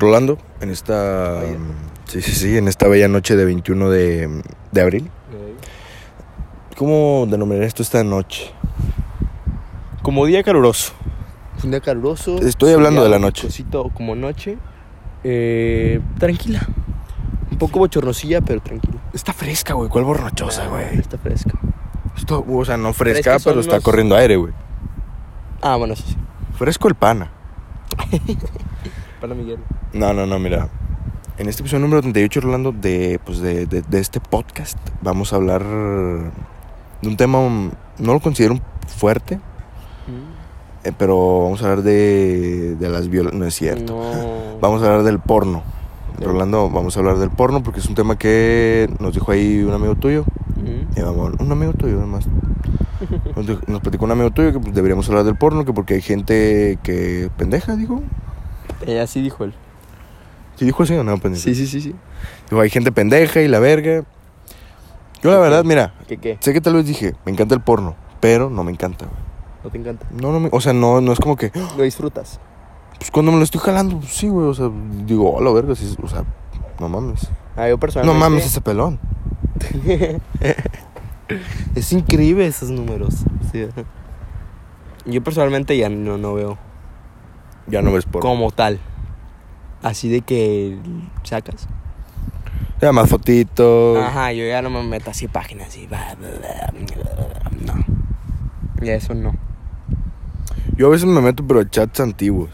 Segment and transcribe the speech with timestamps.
[0.00, 1.42] Rolando, en esta.
[2.06, 4.42] Sí, sí, sí, en esta bella noche de 21 de,
[4.72, 5.10] de abril.
[6.76, 8.50] ¿Cómo denominar esto esta noche?
[10.02, 10.92] Como día caluroso.
[11.62, 12.38] Un día caluroso.
[12.40, 13.46] Estoy hablando de la noche.
[13.46, 14.56] Cosito como noche.
[15.22, 16.66] Eh, tranquila.
[17.50, 18.94] Un poco bochornosilla, pero tranquila.
[19.12, 19.90] Está fresca, güey.
[19.90, 20.98] ¿Cuál borrachosa, güey?
[20.98, 21.52] Está fresca.
[22.16, 24.54] Esto, o sea, no fresca, son pero está los- corriendo aire, güey.
[25.60, 26.16] Ah, bueno, eso sí.
[26.56, 27.30] Fresco el pana.
[29.28, 29.58] Miguel.
[29.92, 30.68] No, no, no, mira.
[31.38, 35.36] En este episodio número 38, Rolando, de, pues de, de, de este podcast, vamos a
[35.36, 39.40] hablar de un tema, no lo considero fuerte,
[40.84, 43.38] eh, pero vamos a hablar de, de las violencias.
[43.40, 43.94] No es cierto.
[43.94, 44.40] No.
[44.60, 45.62] Vamos a hablar del porno.
[46.20, 49.72] Rolando, vamos a hablar del porno porque es un tema que nos dijo ahí un
[49.72, 50.26] amigo tuyo.
[50.56, 51.00] Mm.
[51.02, 52.26] Vamos, un amigo tuyo, además.
[53.36, 55.94] Nos, dijo- nos platicó un amigo tuyo que pues, deberíamos hablar del porno, que porque
[55.94, 58.02] hay gente que pendeja, dijo.
[58.86, 59.54] Ella sí dijo él.
[60.56, 61.16] ¿Sí dijo así o no?
[61.18, 61.42] Pendeja?
[61.44, 61.94] Sí, sí, sí, sí.
[62.50, 64.04] Digo, hay gente pendeja y la verga.
[65.22, 66.38] Yo la verdad, mira, ¿Qué qué?
[66.40, 69.18] sé que tal vez dije, me encanta el porno, pero no me encanta, güey.
[69.64, 70.06] ¿No te encanta?
[70.10, 72.40] No, no me, o sea, no, no es como que, Lo disfrutas.
[72.98, 74.70] pues cuando me lo estoy jalando, pues, sí, güey, o sea,
[75.04, 76.24] digo, hola, verga, sí, o sea,
[76.78, 77.28] no mames.
[77.56, 78.18] Ah, yo No personalmente.
[78.20, 78.98] mames ese pelón.
[81.74, 83.14] es increíble esos números.
[83.52, 83.66] Sí.
[85.06, 86.58] Yo personalmente ya no, no veo
[87.70, 88.28] Ya no ves porno.
[88.28, 88.78] como tal.
[89.82, 90.78] Así de que
[91.22, 91.66] sacas.
[92.80, 93.98] Ya más fotitos.
[93.98, 95.88] Ajá, yo ya no me meto así páginas así.
[97.66, 97.74] No.
[98.82, 99.34] Ya eso no.
[100.76, 102.50] Yo a veces me meto, pero chats antiguos.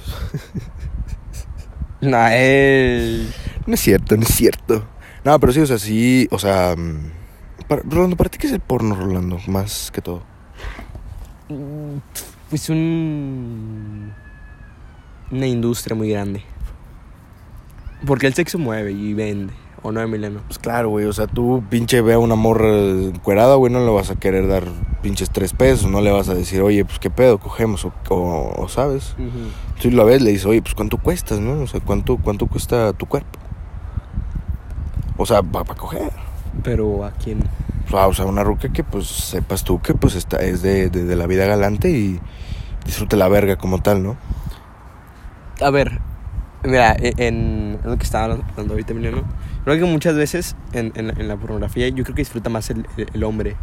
[2.00, 3.26] No, eh.
[3.66, 4.84] No es cierto, no es cierto.
[5.24, 6.74] No, pero sí, o sea, sí, o sea...
[6.76, 7.10] mm,
[7.68, 9.38] para- Rolando, ¿para ti qué es el porno, Rolando?
[9.46, 10.22] Más que todo.
[12.50, 14.12] Pues un.
[15.30, 16.42] Una industria muy grande.
[18.06, 19.52] Porque el sexo mueve y vende.
[19.82, 20.40] ¿O no, Emiliano?
[20.46, 23.90] Pues claro, güey, o sea, tú pinche ve a una morra encuerada, güey, no le
[23.92, 24.64] vas a querer dar
[25.02, 28.52] pinches tres pesos, no le vas a decir, oye, pues qué pedo, cogemos, o, o-
[28.62, 29.14] o, sabes.
[29.80, 31.60] Tú la ves, le dices, oye, pues cuánto cuestas, ¿no?
[31.62, 33.38] O sea, ¿cuánto, cuánto cuesta tu cuerpo?
[35.16, 36.10] O sea, para coger.
[36.64, 37.38] Pero a quién.
[37.92, 41.16] O sea, una ruca que pues sepas tú que pues está, es de, de, de
[41.16, 42.18] la vida galante y
[42.84, 44.16] disfrute la verga como tal, ¿no?
[45.60, 46.00] A ver,
[46.64, 49.22] mira, e- en, en lo que estaba hablando ahorita, Emiliano,
[49.64, 52.68] creo que muchas veces en, en, la- en la pornografía yo creo que disfruta más
[52.70, 53.56] el, el- el hombre.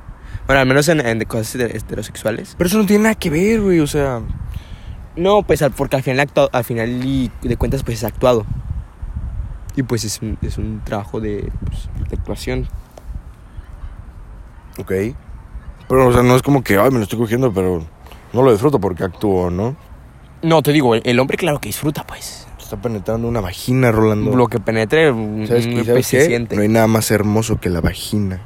[0.47, 2.55] Bueno, al menos en, en de cosas heter- heterosexuales.
[2.57, 4.21] Pero eso no tiene nada que ver, güey, o sea...
[5.15, 8.45] No, pues porque al final, actua- al final y de cuentas pues es actuado.
[9.75, 12.67] Y pues es un, es un trabajo de, pues, de actuación.
[14.79, 14.91] Ok.
[15.87, 17.85] Pero, o sea, no es como que, ay, me lo estoy cogiendo, pero
[18.33, 19.75] no lo disfruto porque actúo, ¿no?
[20.43, 22.47] No, te digo, el, el hombre claro que disfruta, pues.
[22.59, 24.35] Está penetrando una vagina, Rolando.
[24.35, 25.07] Lo que penetre,
[25.47, 26.25] ¿Sabes, un- y pues, sabes se qué?
[26.25, 26.55] siente.
[26.55, 28.41] No hay nada más hermoso que la vagina.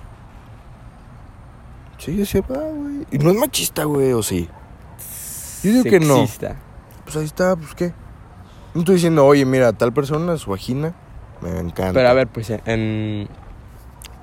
[1.98, 3.06] Sí, cierto, ah, güey.
[3.12, 4.48] Y no es machista, güey, ¿o sí?
[5.64, 6.18] Yo digo que no.
[6.18, 6.56] Sexista.
[7.04, 7.94] Pues ahí está, pues qué.
[8.74, 10.94] No estoy diciendo, oye, mira, tal persona, su vagina,
[11.42, 11.94] me encanta.
[11.94, 13.28] Pero a ver, pues en,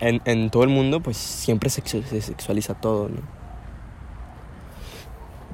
[0.00, 3.20] en, en todo el mundo, pues siempre sexu- se sexualiza todo, ¿no?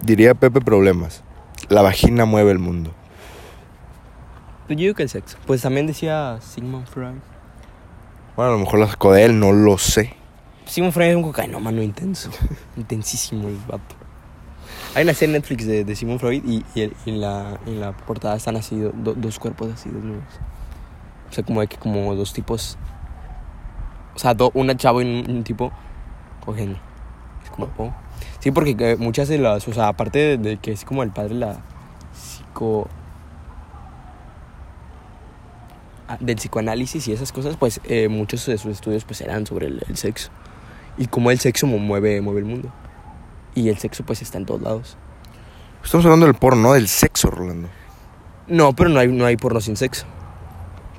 [0.03, 1.23] Diría Pepe Problemas.
[1.69, 2.93] La vagina mueve el mundo.
[4.69, 5.37] Yo digo que el sexo.
[5.47, 7.17] Pues también decía Sigmund Freud.
[8.37, 10.15] Bueno, a lo mejor la sacó de él, no lo sé.
[10.67, 12.31] Sigmund Freud es un cocainómano intenso.
[12.77, 13.97] Intensísimo el vato.
[14.95, 17.59] Hay una serie en Netflix de, de Sigmund Freud y, y el- y en, la,
[17.67, 20.23] en la portada están así do- do- dos cuerpos así desnudos.
[21.29, 22.77] O sea, como de que como dos tipos.
[24.15, 25.73] O sea, do- una chavo y un, un tipo
[26.45, 26.79] cogiendo.
[27.45, 27.93] Es como, oh.
[28.41, 31.11] Sí, porque eh, muchas de las, o sea, aparte de, de que es como el
[31.11, 31.59] padre la
[32.13, 32.89] psico...
[36.09, 39.67] ah, del psicoanálisis y esas cosas, pues eh, muchos de sus estudios pues eran sobre
[39.67, 40.31] el, el sexo.
[40.99, 42.71] Y cómo el sexo mu- mueve, mueve el mundo.
[43.55, 44.97] Y el sexo pues está en todos lados.
[45.85, 47.69] Estamos hablando del porno, no del sexo, Rolando.
[48.49, 50.07] No, pero no hay, no hay porno sin sexo.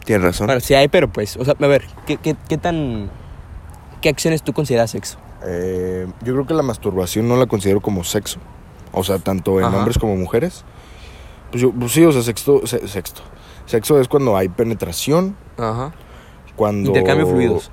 [0.06, 0.48] Tienes razón.
[0.48, 3.10] Bueno, sí hay, pero pues, o sea, a ver, ¿qué, qué, qué tan...
[4.02, 5.20] ¿Qué acciones tú consideras sexo?
[5.46, 8.40] Eh, yo creo que la masturbación no la considero como sexo.
[8.94, 9.78] O sea, tanto en Ajá.
[9.78, 10.64] hombres como mujeres.
[11.50, 13.22] Pues, yo, pues sí, o sea, sexto, se- sexto.
[13.66, 15.94] Sexo es cuando hay penetración, Ajá.
[16.56, 16.90] cuando...
[16.90, 17.72] Intercambio fluidos.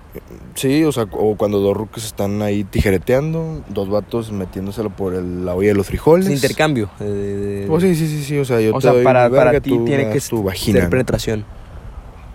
[0.55, 5.44] Sí, o sea, o cuando dos rucas están ahí tijereteando, dos vatos metiéndoselo por el-
[5.44, 6.26] la olla de los frijoles.
[6.29, 6.91] Es intercambio.
[6.99, 9.61] de- Pues sí, sí, sí, sí, o sea, yo o te sea, doy para, para
[9.61, 10.88] ti tiene que tu ser vagina.
[10.88, 11.44] penetración.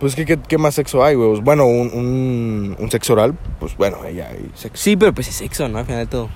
[0.04, 1.40] Pues ¿qué, qué, qué más sexo hay, güey?
[1.40, 4.84] Bueno, un, un, un sexo oral, pues bueno, ya hay sexo.
[4.84, 5.78] Sí, pero pues es sexo, ¿no?
[5.78, 6.28] Al final de todo.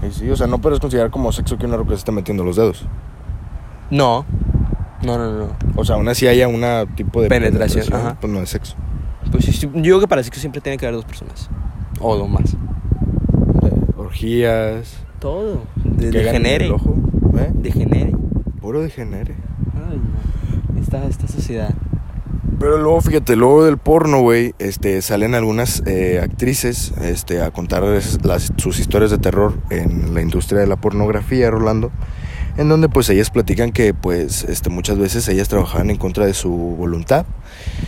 [0.00, 2.44] Sí, sí, o sea, no puedes considerar como sexo que una ruca se esté metiendo
[2.44, 2.86] los dedos.
[3.90, 4.24] No.
[5.02, 5.56] No, no, no.
[5.74, 8.16] O sea, aún así haya una tipo de Penetración, ajá.
[8.20, 8.76] pues no es sexo.
[9.32, 11.50] Pues sí, yo digo que para sexo siempre tiene que haber dos personas.
[11.98, 12.56] O dos más.
[13.96, 14.98] Orgías.
[15.18, 15.62] Todo.
[15.74, 16.68] De, degenere.
[16.68, 17.50] ¿eh?
[17.54, 18.12] Degenere.
[18.60, 19.34] Puro degenere.
[19.74, 20.80] Ay, no.
[20.80, 21.74] Esta, esta sociedad.
[22.58, 27.82] Pero luego, fíjate, luego del porno, güey, este, salen algunas eh, actrices este, a contar
[27.82, 31.90] las, sus historias de terror en la industria de la pornografía, Rolando,
[32.56, 36.34] en donde pues ellas platican que pues este, muchas veces ellas trabajaban en contra de
[36.34, 37.26] su voluntad.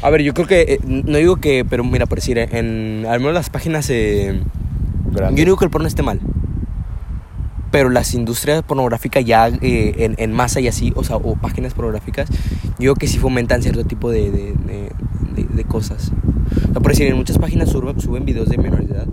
[0.02, 0.62] A ver, yo creo que.
[0.62, 1.64] eh, no digo que.
[1.64, 3.06] Pero mira, por decir, en.
[3.08, 3.88] Al menos las páginas.
[3.90, 4.40] eh,
[5.14, 6.20] yo no digo que el porno esté mal.
[7.76, 11.74] Pero las industrias pornográficas ya eh, en, en masa y así, o sea, o páginas
[11.74, 16.10] pornográficas, yo digo que sí fomentan cierto tipo de, de, de- de- cosas.
[16.70, 19.06] O sea, por decir, en muchas páginas suben, suben videos de menores de edad.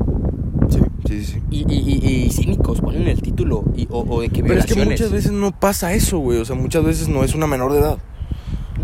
[0.70, 0.80] Sí,
[1.10, 1.42] sí, sí.
[1.52, 3.66] Y, y, y, y cínicos, ponen el título.
[3.76, 6.40] Y, o, o de que Pero es que muchas veces no pasa eso, güey.
[6.40, 7.98] O sea, muchas veces no es una menor de edad.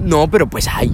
[0.04, 0.94] No, pero pues hay.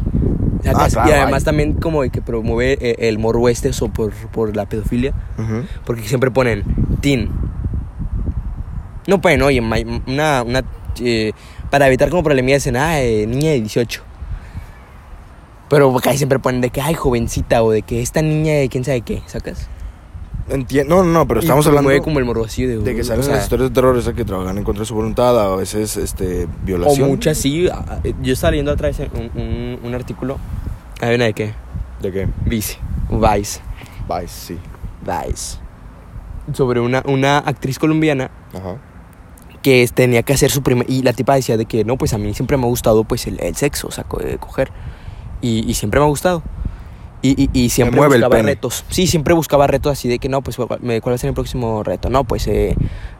[0.68, 1.46] Ah, claro, y además hay.
[1.46, 5.14] también como de que promueve eh, el morbo este o por, por la pedofilia.
[5.88, 6.64] Porque siempre ponen
[7.02, 7.30] teen.
[9.08, 10.64] No pueden, oye, ma- una, una
[11.02, 11.32] eh,
[11.70, 14.02] para evitar como problemillas en ah, eh, niña de 18.
[15.70, 18.84] Pero acá siempre ponen de que ay jovencita o de que esta niña de quién
[18.84, 19.68] sabe qué, ¿sacas?
[20.48, 20.98] Entiendo.
[20.98, 23.04] No, no, no, pero Y estamos hablando como el morbo así de, de que o
[23.04, 25.56] salen sea, las historias de terror, esas que trabajan en contra de su voluntad, a
[25.56, 27.10] veces este, O violación.
[27.10, 27.68] muchas sí.
[28.22, 30.38] Yo estaba leyendo otra vez un, un, un artículo.
[31.02, 31.54] ¿Hay una de qué?
[32.00, 32.28] ¿De qué?
[32.46, 32.78] Vice.
[33.10, 33.60] Vice.
[34.08, 34.58] Vice, sí.
[35.02, 35.58] Vice.
[36.54, 38.76] Sobre una, una actriz colombiana Ajá.
[39.66, 40.88] Que tenía que hacer su primer...
[40.88, 43.26] Y la tipa decía de que, no, pues a mí siempre me ha gustado pues
[43.26, 44.72] el, el sexo, o sea, co- eh, coger.
[45.42, 46.44] Y, y siempre me ha gustado.
[47.24, 48.86] Y, y, y siempre buscaba retos.
[48.90, 51.82] Sí, siempre buscaba retos así de que, no, pues, ¿cuál va a ser el próximo
[51.84, 52.12] reto?
[52.12, 52.76] No, pues, eh,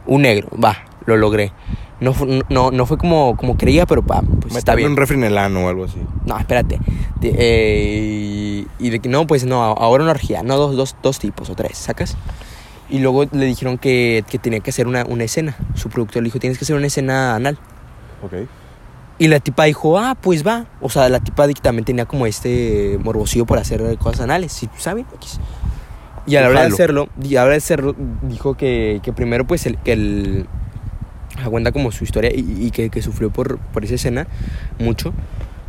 [0.06, 0.48] un negro.
[0.62, 0.76] Va,
[1.06, 1.50] lo logré.
[1.98, 2.14] No,
[2.48, 4.90] no, no fue como, como creía, pero pa, pues está bien.
[4.92, 5.98] un refri en el ano o algo así.
[6.26, 6.78] No, espérate.
[7.20, 11.18] De- eh, y de que no, pues no, ahora una orgía, no dos, dos, dos
[11.18, 12.16] tipos o tres, ¿sacas?
[12.88, 15.56] Y luego le dijeron que, que tenía que hacer una, una escena.
[15.74, 17.58] Su productor le dijo, tienes que hacer una escena anal.
[18.22, 18.48] Ok.
[19.18, 20.66] Y la tipa dijo, ah, pues va.
[20.80, 24.68] O sea, la tipa también tenía como este morbosillo por hacer cosas anales, ¿sí?
[24.76, 25.06] ¿saben?
[25.14, 25.40] X.
[26.26, 29.12] Y a la hora de hacerlo, y a la hora de hacerlo, dijo que, que
[29.12, 30.46] primero pues el, que el
[31.48, 34.26] cuenta como su historia y, y que, que sufrió por, por esa escena
[34.78, 35.12] mucho.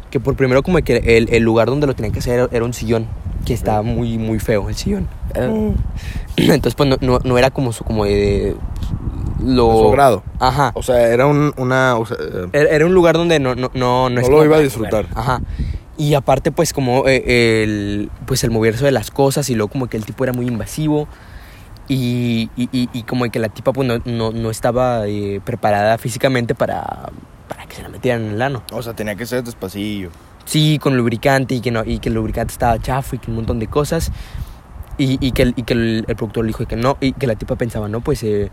[0.09, 2.73] Que por primero como que el, el lugar donde lo tenían que hacer era un
[2.73, 3.07] sillón,
[3.47, 5.07] que estaba muy, muy feo el sillón.
[5.33, 5.47] Era-
[6.35, 8.11] Entonces pues no, no, no era como su, como de...
[8.11, 8.55] de
[9.43, 9.71] lo...
[9.71, 10.23] Su grado.
[10.39, 10.71] Ajá.
[10.75, 11.95] O sea, era un, una...
[11.97, 12.17] O sea,
[12.53, 15.07] Era era un lugar donde no, no, no, No es lo iba a disfrutar.
[15.15, 15.41] Ajá.
[15.97, 19.87] Y aparte, pues, como eh, el, pues el moverse de las cosas y luego como
[19.87, 21.07] que el tipo era muy invasivo.
[21.87, 25.97] Y, y, y, y como que la tipa pues no, no, no estaba eh, preparada
[25.97, 27.09] físicamente para,
[27.47, 28.61] para que se la metieran en el ano.
[28.73, 30.09] o sea, tenía que ser despacillo.
[30.47, 33.35] Sí, con lubricante y que, no, y que el lubricante estaba chafo y que un
[33.35, 34.13] montón de cosas.
[34.97, 37.27] Y, y que, el, y que el, el productor le dijo que no, y que
[37.27, 38.49] la tipa pensaba, no, pues eh,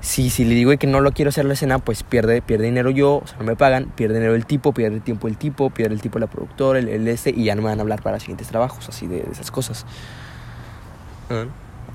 [0.00, 2.90] si, si le digo que no lo quiero hacer la escena, pues pierde, pierde dinero
[2.90, 5.94] yo, o sea, no me pagan, pierde dinero el tipo, pierde tiempo el tipo, pierde
[5.94, 8.20] el tipo la productora, el, el este, y ya no me van a hablar para
[8.20, 9.84] siguientes trabajos, así de, de esas cosas.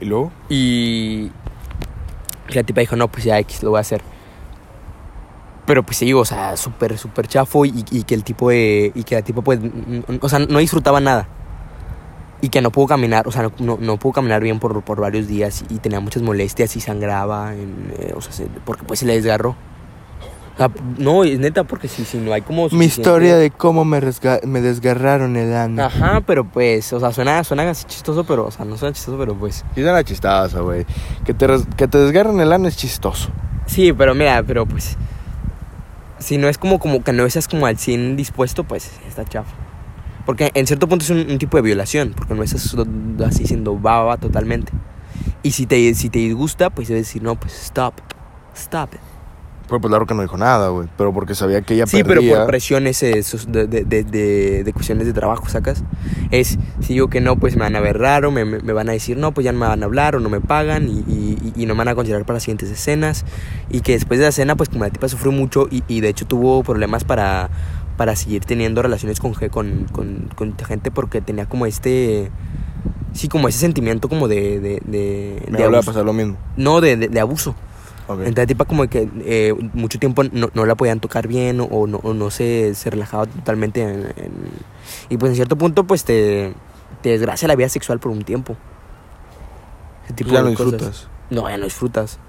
[0.01, 1.31] Y luego, Y
[2.49, 4.01] la tipa dijo, no, pues ya X, lo voy a hacer.
[5.71, 9.03] Pero pues sí, o sea, súper, súper chafo y, y que el tipo de, y
[9.05, 11.29] que la tipa pues, mm, o sea, no disfrutaba nada.
[12.41, 14.99] Y que no pudo caminar, o sea, no, no, no pudo caminar bien por, por
[14.99, 18.99] varios días y tenía muchas molestias y sangraba, en, eh, o sea, se- porque pues
[18.99, 19.51] se le desgarró.
[20.55, 22.67] O sea, no, es neta, porque si, si no hay como...
[22.71, 25.85] mi historia de cómo me, resga- me desgarraron el ano.
[25.85, 29.17] Ajá, pero pues, o sea, suena, suena así chistoso, pero, o sea, no suena chistoso,
[29.17, 29.63] pero pues...
[29.77, 30.85] Y era chistosa, güey.
[31.23, 31.47] Que te,
[31.77, 33.29] que te desgarren el ano es chistoso.
[33.67, 34.97] Sí, pero mira, pero pues.
[36.21, 39.51] Si no es como, como que no estás como al 100 dispuesto, pues está chafa.
[40.25, 42.75] Porque en cierto punto es un, un tipo de violación, porque no estás
[43.25, 44.71] así siendo baba totalmente.
[45.43, 47.95] Y si te, si te disgusta, pues debes decir, no, pues stop,
[48.55, 49.10] stop it.
[49.71, 50.89] Pero pues claro que no dijo nada, güey.
[50.97, 52.31] Pero porque sabía que ella Sí, perdía.
[52.31, 53.23] pero por presiones de,
[53.67, 55.83] de, de, de- cuestiones de trabajo, ¿sacas?
[56.29, 58.91] Es, si digo que no, pues me van a ver raro, me, me- van a
[58.91, 61.53] decir no, pues ya no me van a hablar o no me pagan y, y-
[61.55, 63.23] y no me van a considerar para las siguientes escenas.
[63.69, 66.09] Y que después de la escena, pues como la tipa sufrió mucho y, y de
[66.09, 67.49] hecho tuvo problemas para,
[67.95, 72.29] para seguir teniendo relaciones con, con, con, con gente porque tenía como este...
[73.13, 74.59] Sí, como ese sentimiento como de...
[74.59, 75.91] de, de, Me de vuelve a abuso.
[75.91, 76.37] pasar lo mismo.
[76.57, 77.55] No, de, de abuso.
[78.13, 78.19] Ok.
[78.19, 81.65] Entonces, la tipa como que eh, mucho tiempo no, no la podían tocar bien o,
[81.65, 83.81] o no, o no se, se relajaba totalmente.
[83.81, 84.71] en- en-
[85.09, 86.53] y pues en cierto punto pues te,
[87.01, 88.55] te desgracia la vida sexual por un tiempo.
[90.05, 90.71] Ese tipo ya de no cosas.
[90.73, 91.07] disfrutas.
[91.29, 92.19] No, ya no disfrutas.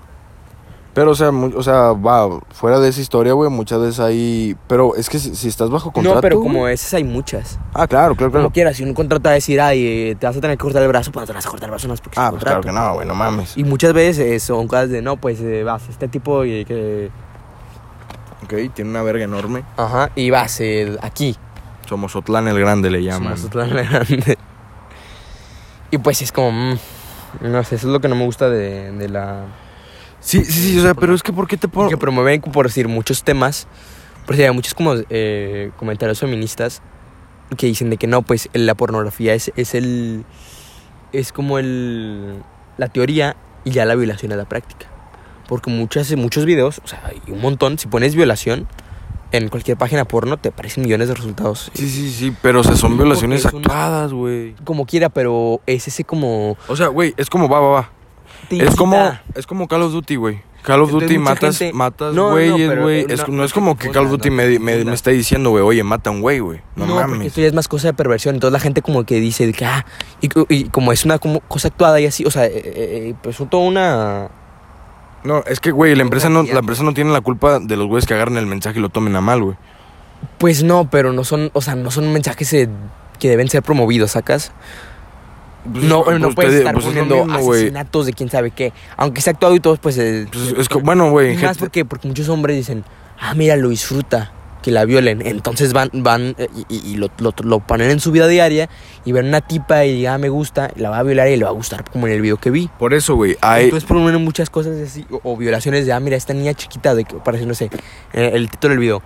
[0.95, 4.55] Pero, o sea, o sea, va, fuera de esa historia, güey, muchas veces hay...
[4.67, 6.17] Pero es que si, si estás bajo contrato...
[6.17, 7.59] no, pero güey- como esas hay muchas.
[7.73, 8.45] Ah, claro, claro, claro.
[8.45, 10.63] Como quieras, si un contrato va a decir, ay, eh, te vas a tener que
[10.63, 12.29] cortar el brazo, pues no te vas a cortar el brazo, no es porque Ah,
[12.31, 12.79] pues claro contrato.
[12.79, 13.57] que no, güey, no mames.
[13.57, 17.11] Y muchas veces eh, son cosas de, no, pues eh, vas, este tipo y que...
[18.45, 19.65] Ok, tiene una verga enorme.
[19.79, 21.37] Ajá, y vas eh, aquí.
[21.89, 23.39] Somos Otlán el Grande, le llaman.
[23.39, 24.39] Somos Otlán el Grande.
[25.91, 26.79] Y pues es como, mm,
[27.43, 29.45] no sé, eso es lo que no me gusta de, de la...
[30.23, 31.91] Sí, sí, sí, o sea, pero es que ¿por qué te pongo...?
[31.91, 33.67] Que promueven, por decir, muchos temas.
[34.25, 36.81] Por decir, hay muchos como eh, comentarios feministas
[37.59, 40.25] que dicen de que no, pues la pornografía es, es el...
[41.13, 42.43] Es como el...
[42.79, 44.87] La teoría y ya la violación es la práctica.
[45.49, 48.67] Porque muchas, muchos videos, o sea, hay un montón, si pones violación
[49.33, 51.71] en cualquier página porno, te aparecen millones de resultados.
[51.75, 54.55] Sí, sí, sí, pero o sea, son violaciones actuadas, güey.
[54.65, 56.57] Como quiera, pero es ese como...
[56.69, 57.91] O sea, güey, es como va, va, va.
[58.59, 60.41] Te Es como, es como Call of Duty, güey.
[60.63, 63.05] Call of Entonces, Duty matas, gente- matas no, güeyes, güey.
[63.09, 65.65] Es- no, no, es como que Call of Duty me, me, me está diciendo, güey,
[65.65, 66.61] oye, mata a un güey, güey.
[66.77, 67.27] No, mames.
[67.27, 68.37] esto ya es más cosa de perversión.
[68.37, 69.85] Entonces la gente como que dice que, ah,
[70.21, 72.63] y, y como es una como cosa actuada y así, o sea, eh, eh,
[73.11, 74.29] eh, pues son toda una...
[75.25, 77.87] No, es que, güey, la empresa no, la empresa no tiene la culpa de los
[77.87, 79.57] güeyes que agarren el mensaje y lo tomen a mal, güey.
[80.39, 82.69] Pues no, pero no son, o sea, no son mensajes eh,
[83.19, 84.53] que deben ser promovidos, ¿sacas?
[85.71, 87.61] Pues, no, pues, no puedes te- estar pues, es poniendo mismo, güey.
[87.61, 88.73] asesinatos de quién sabe qué.
[88.97, 89.97] Aunque sea actuado y todo, pues...
[89.99, 92.85] eh, Pues, es que, bueno, güey, y más porque, porque muchos hombres dicen,
[93.21, 95.23] ah, mira, lo disfruta, que la violen.
[95.27, 98.69] Entonces van, van eh, y, y- y lo, lo, lo ponen en su vida diaria
[99.05, 101.51] y ven una tipa y ah, me gusta, la va a violar y le va
[101.51, 102.69] a gustar como en el video que vi.
[102.79, 103.65] por eso, güey, hay...
[103.65, 107.05] Entonces promueven muchas cosas así, o, o violaciones de, ah, mira, esta niña chiquita, de
[107.05, 107.71] que parece, no sé,
[108.13, 109.03] eh, el título del video.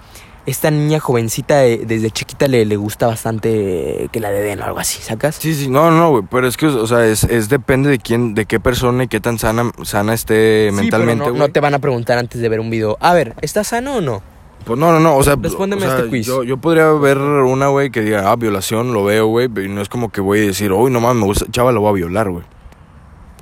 [0.47, 5.03] Esta niña jovencita desde chiquita le, le gusta bastante que la den o algo así,
[5.03, 5.35] ¿sacas?
[5.35, 8.35] Sí, sí, no, no, güey, pero es que, o sea, es, es depende de quién,
[8.35, 11.75] de qué persona y qué tan sana, sana esté Sí, mentalmente, pero no, te van
[11.75, 14.23] a preguntar antes de ver un video, a ver, ¿estás sano o no?
[14.65, 16.27] Pues no, no, no, o sea, Respóndeme o sea, este quiz.
[16.27, 19.81] Yo, yo podría ver una, güey, que diga, ah, violación, lo veo, güey, y no
[19.81, 21.95] es como que voy a decir, uy, no mames, me gusta, chava, lo voy a
[21.95, 22.45] violar, güey.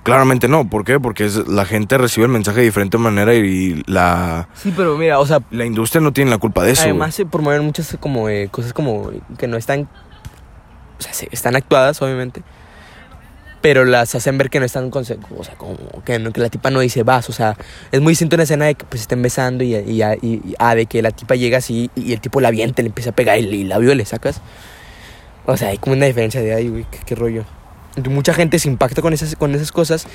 [0.04, 1.00] Claramente no, ¿por qué?
[1.00, 5.18] Porque es, la gente recibe el mensaje de diferente manera y la, Sí, pero mira,
[5.18, 6.82] o sea, la industria no tiene la culpa de eso.
[6.82, 9.88] Además se promueven muchas como eh, cosas como que no están,
[10.98, 12.42] o sea, se- están actuadas obviamente,
[13.62, 16.50] pero las hacen ver que no están, conse- o sea, como que, no- que la
[16.50, 17.56] tipa no dice vas, o sea,
[17.90, 20.74] es muy distinto una escena de que pues estén besando y, y, y- y- ah,
[20.74, 23.38] de que la tipa llega así y el tipo la avienta, le empieza a pegar
[23.38, 24.42] y, la viole, ¿sacas?
[25.46, 27.44] O sea, hay como una diferencia de ahí, güey, qué, qué rollo.
[28.10, 30.06] Mucha gente se impacta con esas, con esas cosas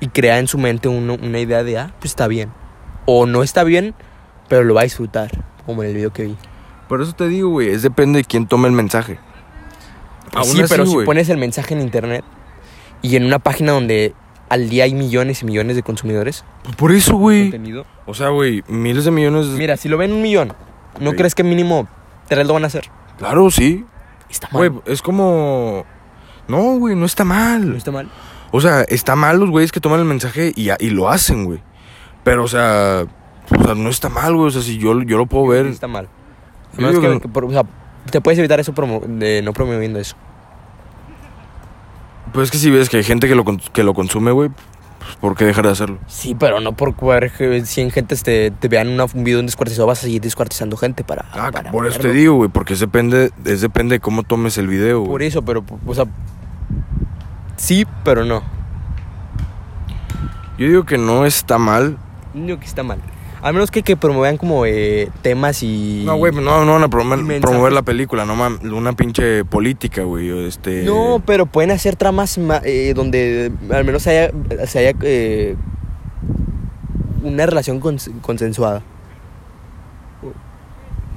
[0.00, 2.50] y crea en su mente uno- una idea de, ah, pues está bien.
[3.06, 3.94] O no está bien,
[4.48, 6.36] pero lo va a disfrutar, como en el video que vi.
[6.88, 9.18] Por eso te digo, güey, es depende de quién tome el mensaje.
[10.32, 11.06] Pues Aún sí, así, pero si güey.
[11.06, 12.24] pones el mensaje en internet
[13.02, 14.14] y en una página donde
[14.48, 17.52] al día hay millones y millones de consumidores, Pues por eso, güey.
[18.06, 19.46] O sea, güey, miles de millones.
[19.48, 20.54] Mira, si lo ven un millón,
[21.00, 21.86] ¿no crees que mínimo
[22.28, 22.90] tres lo van a hacer?
[23.18, 23.84] Claro, sí.
[24.30, 24.68] Está mal.
[24.70, 25.84] Güey, es como.
[26.48, 27.70] No, güey, no está mal.
[27.70, 28.08] no está mal.
[28.50, 31.60] O sea, está mal los güeyes que toman el mensaje y, y lo hacen, güey.
[32.24, 33.04] Pero, o sea,
[33.58, 34.48] o sea, no está mal, güey.
[34.48, 35.66] O sea, si yo, yo lo puedo ver.
[35.66, 36.08] Está mal.
[36.78, 37.64] Yo digo que- por- o sea,
[38.10, 40.16] te puedes evitar eso promo- de no promoviendo eso.
[42.32, 45.16] Pues es que si ves que hay gente que lo, que lo consume, güey, pues
[45.20, 45.98] ¿por qué dejar de hacerlo?
[46.06, 49.46] Sí, pero no por ver que 100 gentes te, te vean una- un video en
[49.46, 51.24] descuartizado, vas a seguir descuartizando gente para.
[51.32, 54.58] Ah, para por eso te digo, güey, porque es depende, es depende de cómo tomes
[54.58, 55.26] el video, Por güey.
[55.26, 56.04] eso, pero, o sea.
[57.58, 58.42] Sí, pero no.
[60.58, 61.98] Yo digo que no está mal.
[62.34, 62.98] Digo que está mal.
[63.40, 66.02] Al menos que, que promuevan como eh, temas y...
[66.04, 70.46] No, güey, no, no van a promover, la película, no mames, una pinche política, güey,
[70.48, 70.82] este...
[70.82, 74.32] No, pero pueden hacer tramas ma- eh, donde al menos haya,
[74.66, 75.54] se haya eh,
[77.22, 78.82] una relación cons- consensuada.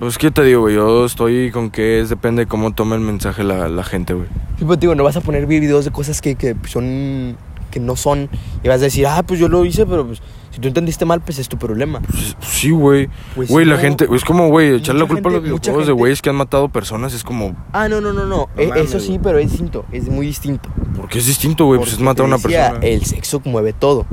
[0.01, 3.01] Pues que te digo, güey, yo estoy con que es depende de cómo tome el
[3.01, 4.27] mensaje la, la gente, güey.
[4.57, 7.37] Sí, pues, digo, no vas a poner vi- videos de cosas que, que son...
[7.69, 8.27] que no son
[8.63, 11.21] y vas a decir, ah, pues yo lo hice, pero pues si tú entendiste mal,
[11.21, 12.01] pues es tu problema.
[12.01, 13.09] Pues, sí, güey.
[13.35, 13.79] Pues Güey, la no.
[13.79, 16.29] gente, es como, güey, echarle la culpa a los gente- videojuegos de gente- güeyes que
[16.31, 18.37] han matado personas es como, Ah, no, no, no, no.
[18.37, 20.67] No Eh, mames, Eso sí, pero es distinto, es muy distinto.
[20.97, 22.87] porque es distinto, güey, pues es matar a una decía, persona.
[22.87, 24.07] El sexo mueve todo.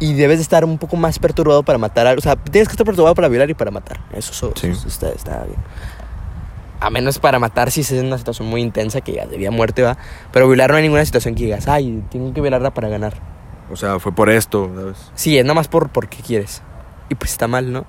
[0.00, 2.12] Y debes de estar un poco más perturbado para matar a...
[2.12, 4.00] O sea, tienes que estar perturbado para violar y para matar.
[4.12, 4.68] Eso, eso- Sí.
[4.68, 5.58] eso está, está bien.
[6.80, 9.50] A menos para matar si es una situación muy intensa que ya de vida a
[9.50, 9.96] muerte va.
[10.32, 13.14] Pero violar no hay ninguna situación que digas, ay, tengo que violarla para ganar.
[13.70, 15.10] O sea, fue por esto, ¿sabes?
[15.14, 16.62] Sí, es nada más por porque quieres.
[17.08, 17.84] Y pues está mal, ¿no?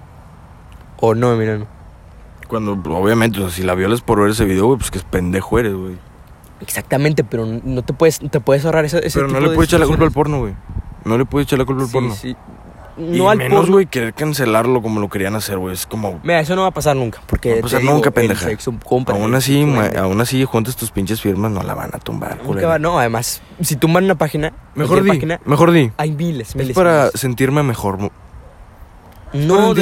[0.99, 1.67] O no, mira, no.
[2.47, 5.03] Cuando, obviamente, o sea, si la violas por ver ese video, güey, pues que es
[5.03, 5.97] pendejo eres, güey.
[6.61, 9.55] Exactamente, pero no te puedes, te puedes ahorrar ese, ese Pero no tipo le de
[9.55, 10.55] puedes echar la culpa al porno, güey.
[11.05, 12.15] No le puedes echar la culpa al Sí, porno.
[12.15, 12.35] sí.
[12.97, 13.73] no y al menos, porno.
[13.75, 15.73] güey, querer cancelarlo como lo querían hacer, güey.
[15.73, 16.19] Es como.
[16.23, 17.21] Mira, eso no va a pasar nunca.
[17.27, 18.45] Porque No va a pasar te digo, nunca, pendeja.
[18.45, 21.99] sexo compra, Aún así, ma- aún así, juntas tus pinches firmas, no la van a
[21.99, 25.91] tumbar, va- no, además, si tumban una página, Mejor di, página, mejor di.
[25.97, 26.71] hay miles, miles.
[26.71, 27.11] Es para miles.
[27.21, 27.99] sentirme mejor.
[27.99, 28.09] No,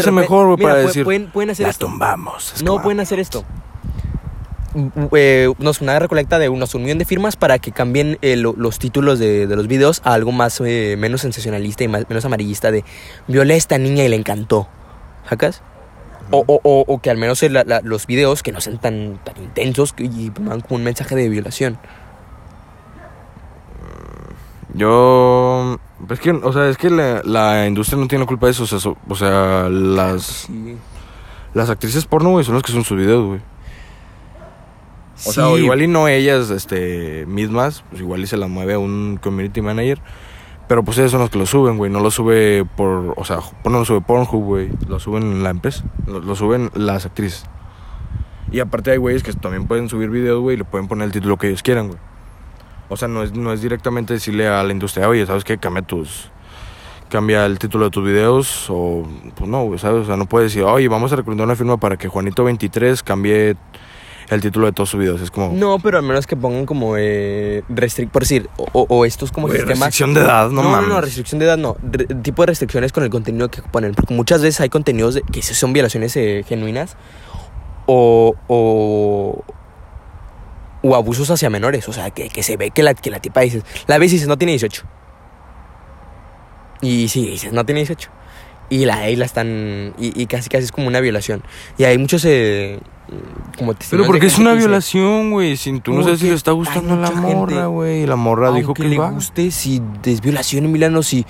[0.09, 1.85] repente- mejor, güey, para decir, Pueden, pueden hacer La esto.
[1.87, 2.53] tumbamos.
[2.53, 3.45] Es No como, pueden hacer esto.
[5.13, 8.53] Eh, nos una recolecta de unos un millón de firmas para que cambien eh, lo-
[8.55, 12.25] los títulos de, de los videos a algo más eh, menos sensacionalista y más, menos
[12.25, 12.83] amarillista de
[13.27, 14.67] violé a esta niña y le encantó.
[15.27, 15.63] ¿Sacas?
[16.29, 19.17] O, o- o- o que al menos la- la- los videos que no sean tan,
[19.23, 21.79] tan intensos y pongan como un mensaje de violación.
[24.73, 25.79] Yo.
[26.09, 28.63] Es que, o sea, es que la, la industria no tiene culpa de eso.
[28.63, 30.47] O sea, so- o sea, las,
[31.53, 33.39] las actrices porno, güey, son las que son sus videos, güey.
[35.25, 38.73] O sea, o igual y no ellas este, mismas, pues igual y se las mueve
[38.73, 39.99] a un community manager.
[40.67, 41.89] Pero pues ellos son los que lo suben, güey.
[41.89, 43.13] No lo sube por.
[43.15, 44.69] O sea, no lo sube Pornhub, güey.
[44.87, 45.85] Lo suben la empresa.
[46.05, 47.45] Lo, lo suben las actrices.
[48.51, 51.11] Y aparte hay güeyes que también pueden subir videos, güey, y le pueden poner el
[51.11, 51.99] título que ellos quieran, güey.
[52.89, 55.57] O sea, no es, no es directamente decirle a la industria, oye, ¿sabes qué?
[55.57, 56.29] Cambia tus.
[57.09, 58.69] Cambia el título de tus videos.
[58.69, 59.07] O.
[59.35, 60.03] Pues no, güey, ¿sabes?
[60.03, 63.55] O sea, no puedes decir, oye, vamos a recomendar una firma para que Juanito23 cambie
[64.29, 65.21] el título de todos sus videos.
[65.21, 65.53] Es como.
[65.53, 69.31] No, pero al menos que pongan como eh, restric por decir, o, o- o estos
[69.31, 69.69] como sistemas.
[69.79, 70.87] restricción de edad, no no, mames.
[70.89, 71.77] no, no, restricción de edad no.
[71.81, 73.93] Re- tipo de restricciones con el contenido que ponen.
[73.93, 76.97] Porque muchas veces hay contenidos de- que son violaciones eh, genuinas
[77.85, 79.43] o, o,
[80.81, 81.87] o abusos hacia menores.
[81.87, 84.15] O sea, que, que se ve que la, que la tipa dices, la ves y
[84.15, 84.83] dices, no tiene 18.
[86.81, 88.09] Y sí, dices, no tiene 18.
[88.69, 89.93] Y la ahí la están.
[89.97, 91.43] Y, y casi casi es como una violación.
[91.77, 92.25] Y hay muchos.
[92.25, 92.79] Eh,
[93.57, 95.55] como Pero porque es una violación, güey.
[95.55, 98.05] Si tú no sabes si le está gustando la morra, güey.
[98.05, 99.11] La morra dijo que le va.
[99.11, 101.25] guste, si es violación en Milano, si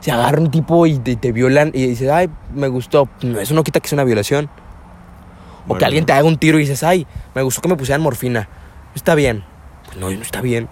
[0.00, 3.54] se agarra un tipo y te, te violan y dices, ay, me gustó, no, eso
[3.54, 4.50] no quita que sea una violación.
[5.68, 8.02] O que alguien te haga un tiro y dices, ay, me gustó que me pusieran
[8.02, 8.48] morfina.
[8.94, 9.44] Está bien.
[9.86, 10.68] Pues no, no está bien.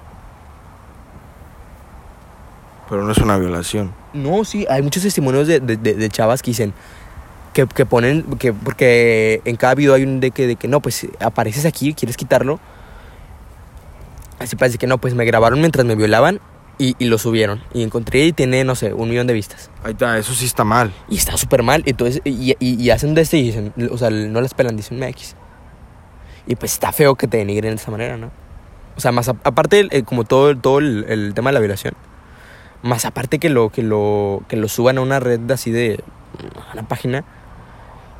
[2.89, 3.93] Pero no es una violación.
[4.13, 6.73] No, sí, hay muchos testimonios de, de- de- de chavas que dicen
[7.55, 10.81] que, que ponen, que porque en cada video hay un de que, de que no,
[10.81, 12.59] pues apareces aquí, quieres quitarlo.
[14.39, 16.41] Así parece que no, pues me grabaron mientras me violaban
[16.79, 17.63] y, y lo subieron.
[17.75, 19.71] Y encontré y tiene, no sé, un millón de vistas.
[19.85, 20.93] Ahí está, eso sí está mal.
[21.11, 21.83] Y está súper mal.
[21.87, 24.99] Entonces, y, y, y hacen de este y dicen, o sea, no las pelan, dicen
[24.99, 25.35] MX.
[26.47, 28.31] Y pues está feo que te denigren de esa manera, ¿no?
[28.97, 31.95] O sea, más a- aparte, eh, como todo, todo el, el tema de la violación.
[32.83, 36.03] Más aparte que lo, que lo, que lo suban a una red así de,
[36.69, 37.25] a una página.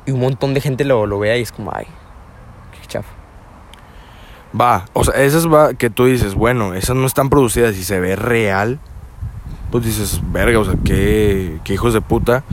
[0.05, 1.85] Y un montón de gente lo, lo vea y es como, ay,
[2.79, 3.09] qué chafa.
[4.59, 7.99] Va, o sea, esas va que tú dices, bueno, esas no están producidas y se
[7.99, 8.79] ve real.
[9.71, 12.43] Pues dices, verga, o sea, qué, qué hijos de puta.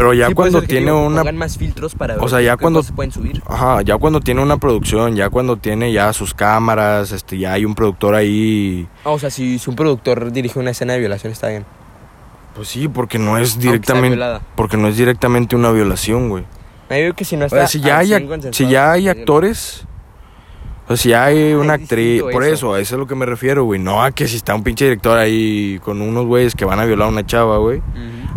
[0.00, 2.56] Pero ya Sí, cuando tiene digo, una más filtros para O ver sea, qué- ya
[2.56, 3.42] cuando- se pueden subir.
[3.46, 7.66] Ajá, ya cuando tiene una producción, ya cuando tiene ya sus cámaras, este, ya hay
[7.66, 8.88] un productor ahí.
[9.04, 11.66] Ah, o sea, si, si un productor dirige una escena de violación está bien.
[12.54, 14.18] Pues sí, porque no es sea directamente,
[14.56, 16.44] porque no es directamente una violación, güey.
[16.88, 17.58] Me digo que si no O está.
[17.58, 19.86] sea, si ya hay, 100 ac- consensuado, si ya hay pues, actores,
[20.84, 22.52] o sea, si hay una actriz, por eso.
[22.54, 23.78] eso, a eso es a lo que me refiero, güey.
[23.78, 26.86] No a que si está un pinche director ahí con unos güeyes que van a
[26.86, 27.82] violar a una chava, güey.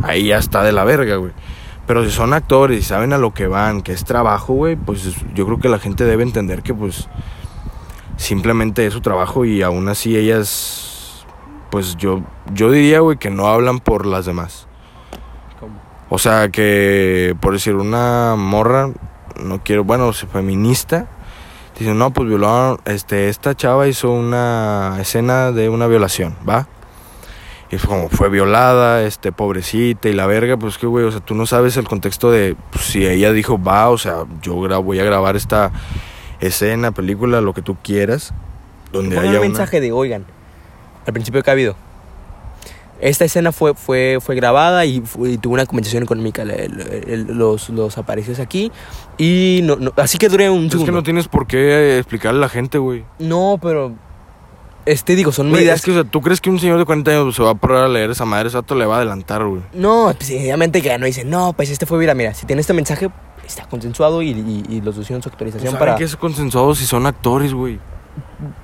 [0.04, 1.32] Ahí ya está de la verga, güey.
[1.85, 5.05] Pero si son actores y saben a lo que van, que es trabajo, güey, pues
[5.05, 7.09] es- yo creo que la gente debe entender que pues
[8.17, 11.25] simplemente es su trabajo y aún así ellas,
[11.71, 12.21] pues yo,
[12.53, 14.67] yo diría, güey, que no hablan por las demás.
[15.59, 15.73] ¿Cómo?
[16.09, 18.89] O sea, que por decir una morra,
[19.43, 21.07] no quiero, bueno, feminista,
[21.77, 26.67] dice, no, pues violaron, este, esta chava hizo una escena de una violación, ¿va?
[27.73, 31.21] Y fue como fue violada, este, pobrecita y la verga, pues que, güey, o sea,
[31.21, 34.99] tú no sabes el contexto de pues, si ella dijo, va, o sea, yo voy
[34.99, 35.71] a grabar esta
[36.39, 38.33] escena, película, lo que tú quieras,
[38.91, 39.39] donde haya un una...
[39.47, 40.25] mensaje de, oigan,
[41.07, 41.75] al principio de cada video.
[43.01, 47.03] Esta escena fue, fue, fue grabada y, fue- y tuvo una compensación económica el- el-
[47.09, 48.71] el- los, los aparecidos aquí.
[49.17, 50.91] Y no, no- así que duré un Es que segundo.
[50.93, 53.03] no tienes por qué explicarle a la gente, güey.
[53.19, 53.93] No, pero.
[54.85, 55.79] Este, digo, son medidas.
[55.79, 57.55] Es que, o sea, ¿tú crees que un señor de 40 años se va a
[57.55, 58.49] parar a leer esa madre?
[58.49, 59.61] Ese vato le va a adelantar, güey.
[59.73, 62.73] No, pues obviamente que no dicen, no, pues este fue, mira, mira, si tiene este
[62.73, 63.09] mensaje,
[63.45, 65.95] está consensuado y, y- y los dos hicieron su autorización ¿Saben para.
[65.97, 67.79] que es consensuado si son actores, güey?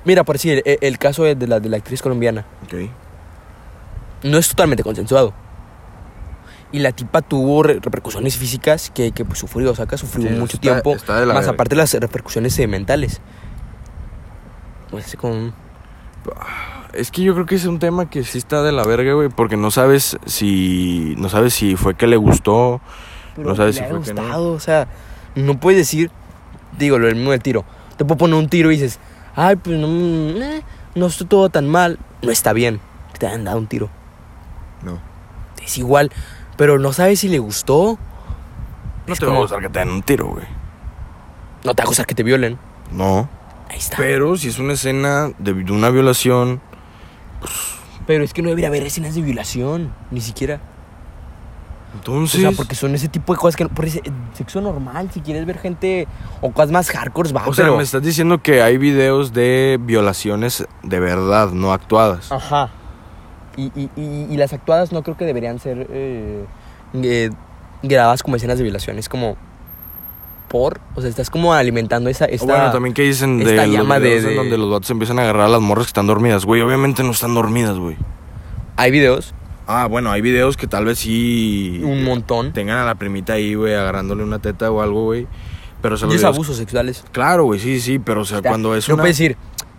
[0.04, 2.44] Mira, por decir, el, el caso de la, de la actriz colombiana.
[2.64, 2.74] Ok.
[4.24, 5.32] no es totalmente consensuado.
[6.72, 10.28] Y la tipa tuvo re- repercusiones físicas que, que pues, sufrió, o sea, que sufrió
[10.28, 10.94] Sí, mucho está- tiempo.
[10.94, 11.54] está de la más verga.
[11.54, 13.20] aparte las repercusiones mentales.
[14.90, 15.52] Pues así como...
[16.92, 19.28] Es que yo creo que es un tema que sí está de la verga, güey,
[19.28, 22.80] porque no sabes si no sabes si fue que le gustó,
[23.36, 24.22] no sabes si fue que no.
[24.22, 24.88] gustado, o sea,
[25.36, 26.10] no puedes decir,
[26.78, 27.64] digo, lo mismo del tiro.
[27.96, 28.98] Te puedo poner un tiro y dices,
[29.36, 30.62] ay, pues no, mm, eh,
[30.96, 31.98] no estoy todo tan mal.
[32.22, 32.80] No está bien
[33.12, 33.88] que te hayan dado un tiro.
[34.82, 34.98] No.
[35.64, 36.10] Es igual,
[36.56, 37.98] pero no sabes si le gustó.
[39.06, 40.44] No Es te va a como- gustar que te den un tiro, güey.
[41.64, 42.58] No te va a gustar que te violen.
[42.90, 43.28] No.
[43.70, 43.96] Ahí está.
[43.96, 46.60] Pero si es una escena de, de una violación,
[48.06, 50.60] Pero es que no debería haber escenas de violación, ni siquiera.
[51.94, 52.40] entonces.
[52.44, 54.02] O sea, porque son ese tipo de cosas que no- por ese
[54.34, 56.06] sexo normal, si quieres ver gente
[56.40, 59.78] o cosas más hardcore, va, o sea, pero- me estás diciendo que hay videos de
[59.80, 62.30] violaciones de verdad, no actuadas.
[62.32, 62.70] Ajá.
[63.56, 66.44] Y, y, y, y las actuadas no creo que deberían ser eh,
[66.94, 67.30] eh,
[67.82, 68.98] grabadas como escenas de violación.
[68.98, 69.36] Es como
[70.50, 73.76] por, o sea, estás como alimentando esa esta bueno, también que dicen de esta los
[73.76, 75.90] llama de- videos en de- donde los vatos empiezan a agarrar a las morras que
[75.90, 76.44] están dormidas.
[76.44, 77.96] Güey, obviamente no están dormidas, güey.
[78.76, 79.32] hay videos,
[79.72, 82.52] Ah, bueno, hay videos que tal vez sí un montón.
[82.52, 85.28] tengan a la primita ahí, güey, agarrándole una teta o algo, güey.
[85.80, 87.04] Pero se Y es abusos sexuales.
[87.12, 89.04] Claro, güey, sí, sí, pero o sea, cuando es no una...
[89.04, 89.36] puedes decir,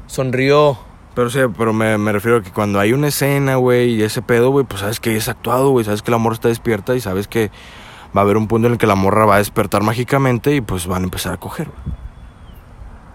[0.07, 0.77] sonrió.
[1.13, 4.01] Pero, o sea, pero me, me refiero a que cuando hay una escena, güey, y
[4.03, 6.95] ese pedo, güey, pues sabes que es actuado, güey, sabes que la morra está despierta
[6.95, 7.51] y sabes que
[8.15, 10.61] va a haber un punto en el que la morra va a despertar mágicamente y
[10.61, 11.67] pues van a empezar a coger.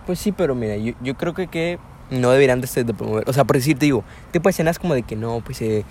[0.06, 1.78] Pues sí, pero mira, yo, yo creo que, que
[2.10, 3.28] no deberían de, de promover.
[3.28, 5.84] O sea, por decir, te digo, tipo de escenas como de que no, pues eh,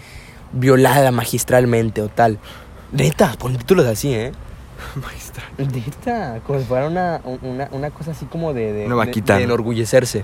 [0.53, 2.39] violada magistralmente o tal.
[2.91, 4.31] Neta, pon títulos así, ¿eh?
[4.95, 5.43] Maestra.
[5.57, 9.33] Neta, como si fuera una, una, una cosa así como de, de, Una de- vaquita,
[9.33, 9.45] de ¿no?
[9.53, 10.23] enorgullecerse.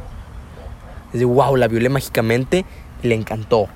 [1.13, 2.65] Es de, wow, la violé mágicamente,
[3.03, 3.67] le encantó.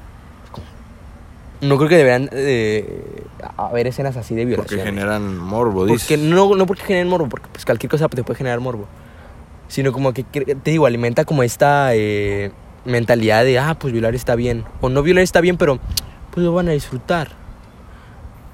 [1.67, 3.23] No creo que deberían eh,
[3.57, 4.81] haber escenas así de Porque violación.
[4.95, 6.19] generan morbo, Porque dices.
[6.19, 8.85] no, no porque generen morbo, porque pues cualquier cosa te puede generar morbo.
[9.67, 12.51] Sino como que, te digo, alimenta como esta eh,
[12.85, 14.63] mentalidad de, ah, pues violar está bien.
[14.81, 15.79] O no violar está bien, pero
[16.31, 17.29] pues lo van a disfrutar.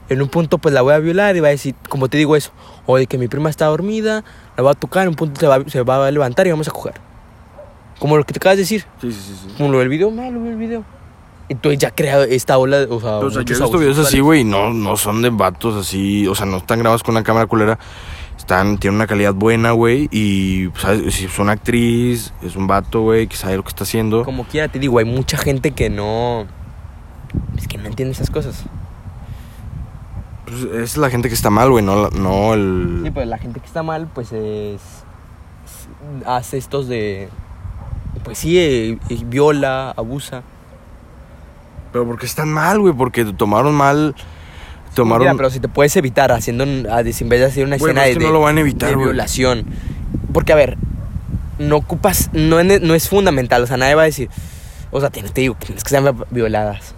[0.10, 2.36] En un punto pues la voy a violar y va a decir, como te digo
[2.36, 2.52] eso,
[2.86, 4.24] o de que mi prima está dormida,
[4.58, 6.68] la voy a tocar, en un punto se va, se va a levantar y vamos
[6.68, 6.96] a coger.
[7.98, 9.36] Como lo que te acabas de decir, Sí, sí, sí.
[9.48, 9.54] sí.
[9.58, 10.84] como lo del video, no, lo del video.
[11.52, 14.96] Entonces ya crea esta ola, o sea, o sea, yo videos así, güey, no, no
[14.96, 17.78] son de vatos así, o sea, no están grabados con una cámara culera.
[18.38, 23.02] Están, tienen una calidad buena, güey, y pues, si es una actriz, es un vato,
[23.02, 24.24] güey, que sabe lo que está haciendo.
[24.24, 26.46] Como quiera, te digo, hay mucha gente que no.
[27.58, 28.64] Es que no entiende esas cosas.
[30.46, 33.02] Pues, es la gente que está mal, güey, no, no el...
[33.04, 34.82] Sí, pues la gente que está mal, pues es.
[34.82, 37.28] es- hace estos de.
[38.24, 40.44] Pues sí, eh, eh, viola, abusa.
[41.92, 44.16] Pero porque están mal, güey, porque tomaron mal...
[44.94, 45.22] Tomaron...
[45.28, 46.64] Mira, pero si te puedes evitar haciendo.
[46.66, 49.66] un- en vez de hacer una escena de, no lo van a evitar, de violación.
[50.34, 50.78] Porque, a ver,
[51.60, 52.30] no ocupas.
[52.34, 54.30] No, es- no es fundamental, o sea, nadie va a decir.
[54.92, 56.94] O sea, tienes- te digo, que tienes que ser violadas.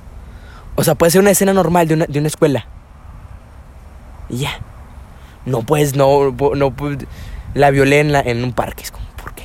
[0.76, 2.66] O sea, puede ser una escena normal de una, de una escuela.
[4.30, 4.52] Y ya.
[5.46, 6.74] No puedes, no, no,
[7.54, 8.84] la violé en, la, en un parque.
[8.84, 9.44] Es como, ¿por qué?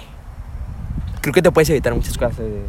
[1.20, 2.38] Creo que te puedes evitar muchas cosas.
[2.38, 2.64] de-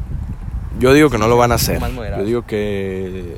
[0.79, 1.79] Yo digo que no lo van a hacer.
[1.81, 3.37] Yo digo que...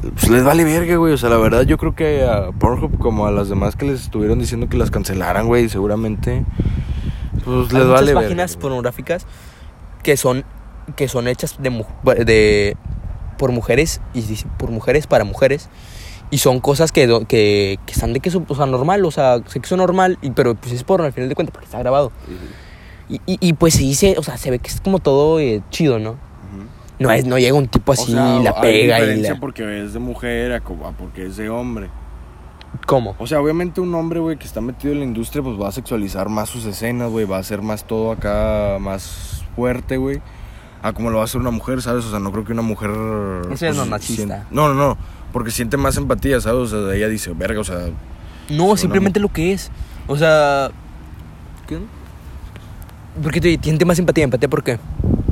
[0.00, 1.14] Pues les vale verga, güey.
[1.14, 4.02] O sea, la verdad yo creo que a Pornhub como a las demás que les
[4.02, 6.44] estuvieron diciendo que las cancelaran, güey, seguramente...
[7.44, 8.20] Pues Hay les vale verga.
[8.22, 8.62] páginas güey.
[8.62, 9.26] pornográficas
[10.02, 10.44] que son,
[10.94, 11.84] que son hechas de,
[12.24, 12.76] de,
[13.38, 14.22] por mujeres y
[14.56, 15.68] por mujeres para mujeres.
[16.30, 19.76] Y son cosas que, que, que están de que o sea, normal, o sea, sexo
[19.76, 22.12] normal, y, pero pues es porno al final de cuentas porque está grabado.
[23.08, 25.62] Y, y, y, pues se dice, o sea, se ve que es como todo eh,
[25.70, 26.16] chido, ¿no?
[26.98, 29.38] No, es, no llega un tipo así O sea, y la hay pega y la...
[29.38, 31.88] porque es de mujer a porque es de hombre.
[32.86, 33.14] ¿Cómo?
[33.18, 35.72] O sea, obviamente un hombre, güey, que está metido en la industria, pues va a
[35.72, 40.20] sexualizar más sus escenas, güey, va a hacer más todo acá, más fuerte, güey.
[40.82, 42.04] A como lo va a hacer una mujer, ¿sabes?
[42.04, 42.90] O sea, no creo que una mujer...
[43.48, 44.22] pues, Eso no es machista.
[44.22, 44.98] siente- No, no, no,
[45.32, 46.72] porque siente más empatía, ¿sabes?
[46.72, 47.88] O sea, ella dice, verga, o sea...
[48.50, 49.70] No, simplemente lo que es.
[50.06, 50.70] O sea...
[51.66, 51.78] ¿Qué?
[53.22, 54.78] Porque te tiene más empatía, empatía, ¿por qué?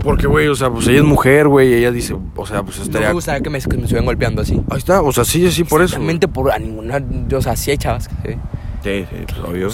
[0.05, 2.77] Porque, güey, o sea, pues ella es mujer, güey, y ella dice, o sea, pues
[2.79, 3.09] No estaría...
[3.09, 4.61] me gustaría que me, que me estuvieran golpeando así.
[4.71, 5.95] Ahí está, o sea, sí, sí, por eso.
[5.95, 7.03] Exactamente por a ninguna.
[7.35, 8.39] O sea, sí hay chavas que sí,
[8.83, 9.69] Sí, sí, pues obvio.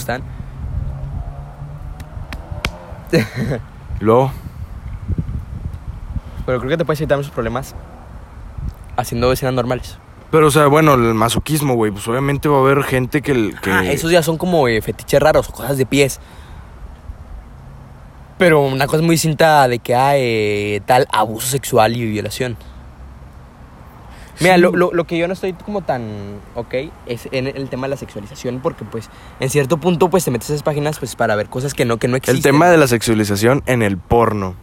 [3.11, 3.17] Y
[4.03, 4.31] luego,
[6.45, 7.75] Pero creo que te puedes evitar muchos problemas
[8.97, 9.97] haciendo escenas normales.
[10.31, 13.53] pero, o sea, bueno, el masoquismo, güey, pues obviamente va a haber gente que...
[13.69, 16.19] Ah, esos ya son como eh, fetiches raros o cosas de pies.
[18.41, 22.57] Pero una cosa muy distinta de que hay tal abuso sexual y violación.
[24.39, 24.61] Mira, Sí.
[24.61, 26.73] lo, lo- lo que yo no estoy como tan ok
[27.05, 30.49] es en el tema de la sexualización, porque pues en cierto punto pues te metes
[30.49, 32.37] a esas páginas pues para ver cosas que no, que no existen.
[32.37, 34.55] El tema de la sexualización en el porno.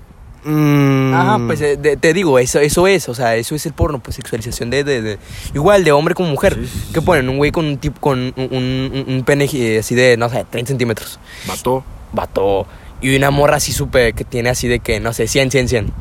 [0.42, 3.72] Mm, Ajá, pues eh, de- te digo, eso, eso es, o sea, eso es el
[3.74, 5.18] porno, pues sexualización de, de, de-
[5.54, 6.54] igual de hombre como mujer.
[6.56, 6.92] Sí, sí, sí.
[6.94, 7.28] que ponen?
[7.28, 9.44] Un güey con un tipo, con un, un, un pene
[9.78, 11.20] así de, no sé, 30 centímetros.
[11.46, 11.84] Mató.
[12.12, 12.66] Vato.
[13.00, 15.86] Y una morra así súper que tiene así de que, no sé, 100, 100, 100.
[15.86, 15.92] Ok.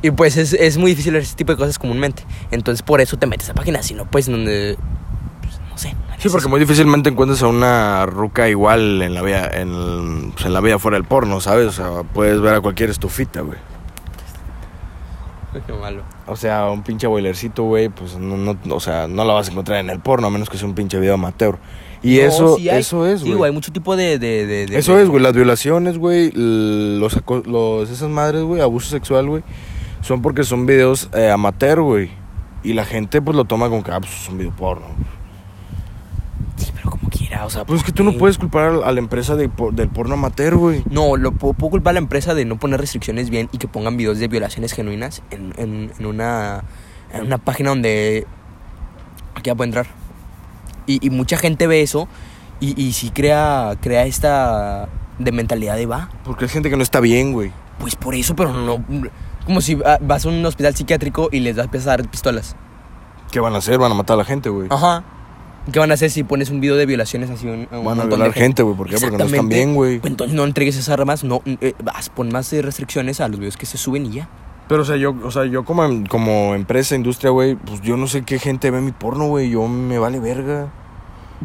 [0.00, 2.24] Y pues es, es muy difícil ver ese tipo de cosas comúnmente.
[2.50, 4.76] Entonces por eso te metes a páginas, si no, pues donde,
[5.42, 5.94] pues, no sé.
[6.18, 10.52] Sí, porque muy difícilmente encuentras a una ruca igual en la vida, en, pues, en
[10.52, 11.66] la vida fuera del porno, ¿sabes?
[11.66, 13.58] O sea, puedes ver a cualquier estufita, güey.
[15.66, 16.02] Qué malo.
[16.26, 19.50] O sea, un pinche boilercito, güey, pues no, no, o sea, no la vas a
[19.50, 21.58] encontrar en el porno, a menos que sea un pinche video amateur.
[22.02, 23.38] Y No, eso, sí hay- eso es, Sí, güey.
[23.38, 24.18] güey, hay mucho tipo de...
[24.18, 28.88] de, de- de- Eso es, güey, las violaciones, güey, los, los esas madres, güey, abuso
[28.90, 29.42] sexual, güey,
[30.00, 32.10] son porque son videos eh, amateur, güey.
[32.62, 34.86] Y la gente, pues, lo toma como que, ah, pues, es un video porno.
[36.56, 37.64] Sí, pero como quiera, o sea...
[37.64, 40.14] Pues es que ¿por tú no puedes culpar a, la empresa de por- del porno
[40.14, 40.82] amateur, güey.
[40.90, 43.68] No, lo puedo, puedo culpar a la empresa de no poner restricciones bien y que
[43.68, 46.64] pongan videos de violaciones genuinas en, en, en una,
[47.12, 48.26] en una página donde
[49.34, 49.86] aquí ya puede entrar.
[50.88, 52.08] Y, y mucha gente ve eso
[52.58, 56.10] y, y sí crea, crea esta de mentalidad de va.
[56.24, 57.52] Porque hay gente que no está bien, güey.
[57.78, 58.84] Pues por eso, pero no...
[59.46, 62.56] Como si vas a un hospital psiquiátrico y les das a dar pistolas.
[63.30, 63.78] ¿Qué van a hacer?
[63.78, 64.68] Van a matar a la gente, güey.
[64.70, 65.04] Ajá.
[65.72, 68.06] ¿Qué van a hacer si pones un video de violaciones así un, un Van a
[68.06, 68.76] de gente, güey.
[68.76, 68.96] ¿Por qué?
[68.98, 70.00] Porque no están bien, güey.
[70.00, 73.56] Pues entonces no entregues esas armas, no, eh, vas, pon más restricciones a los videos
[73.56, 74.28] que se suben y ya.
[74.68, 77.96] Pero, o sea, yo, o sea, yo como, em- como empresa, industria, güey, pues yo
[77.96, 79.50] no sé qué gente ve mi porno, güey.
[79.50, 80.68] Yo me vale verga.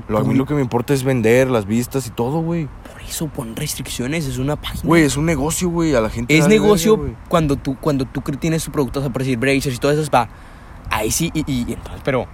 [0.07, 2.67] Lo, a mí lo que me importa es vender las vistas y todo, güey.
[2.91, 4.81] Por eso pon restricciones, es una página.
[4.83, 5.95] Güey, es un negocio, güey.
[5.95, 6.35] A la gente.
[6.37, 9.75] es negocio verga, cuando tú cuando tú tienes tu producto, o sea, por decir Brazers
[9.75, 10.27] y todo eso, va.
[10.89, 12.25] Ahí sí, y, y- y entonces, pero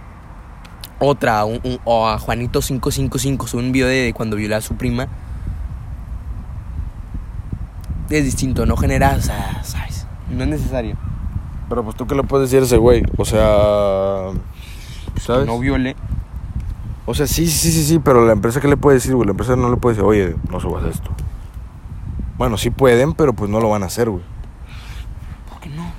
[1.00, 4.76] otra, un, un- o a Juanito 555 sube un video de cuando viola a su
[4.76, 5.08] prima.
[8.10, 9.62] Es distinto, no genera, o sea.
[10.30, 10.96] No es necesario.
[11.70, 13.04] Pero pues tú qué le puedes decir a ese güey.
[13.18, 14.30] O sea.
[15.20, 15.46] ¿Sabes?
[15.46, 15.96] No viole.
[17.06, 19.26] O sea, sí, sí, sí, sí, pero la empresa, ¿qué le puede decir, güey?
[19.26, 21.10] La empresa no le puede decir, oye, no subas esto.
[22.38, 24.24] Bueno, sí pueden, pero pues no lo van a hacer, güey.
[25.50, 25.92] ¿Por qué no?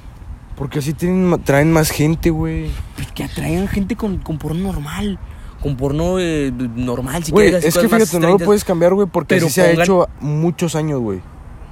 [0.56, 2.70] Porque así tienen, traen más gente, güey.
[2.94, 5.18] Pues que atraigan gente con, con porno normal.
[5.60, 9.34] Con porno eh, normal, si Güey, es que fíjate, no lo puedes cambiar, güey, porque
[9.34, 11.20] así se ha hecho muchos años, güey.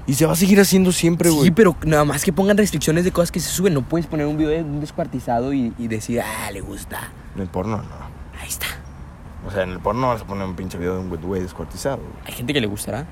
[0.09, 1.45] Y se va a seguir haciendo siempre, güey.
[1.45, 3.75] Sí, pero nada más que pongan restricciones de cosas que se suben.
[3.75, 7.13] No puedes poner un video de un descuartizado y, y decir, ah, le gusta.
[7.37, 8.41] En el porno, no.
[8.41, 8.67] Ahí está.
[9.47, 11.43] O sea, en el porno no vas a poner un pinche video de un güey-
[11.43, 12.09] descuartizado, güey.
[12.27, 13.07] Hay gente que le gustará.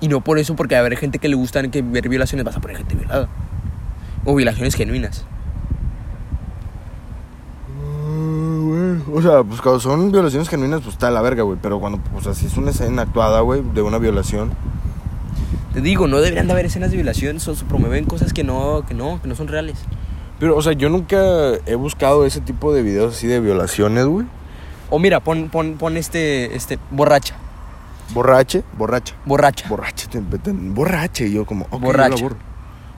[0.00, 2.56] Y no por eso, porque a haber gente que le gustan que ver violaciones, vas
[2.56, 3.28] a poner gente violada.
[4.24, 5.24] O violaciones genuinas.
[9.18, 11.58] O sea, pues cuando son violaciones genuinas, pues está de la verga, güey.
[11.62, 14.50] Pero cuando, sea, si es una escena actuada, güey, de una violación.
[15.72, 18.84] Te digo, no deberían de haber escenas de violación, so- so- promueven cosas que no,
[18.86, 19.78] que no, que no son reales.
[20.38, 21.16] Pero, o sea, yo nunca
[21.64, 24.26] he buscado ese tipo de videos así de violaciones, güey.
[24.90, 27.36] O mira, pon, pon, pon este, este, borracha.
[28.12, 29.14] Borrache, borracha.
[29.24, 29.66] Borracha.
[29.66, 31.26] Borrache, te- te- borrache.
[31.28, 32.22] Y yo como, ok, yo la Borracha.
[32.22, 32.36] borro.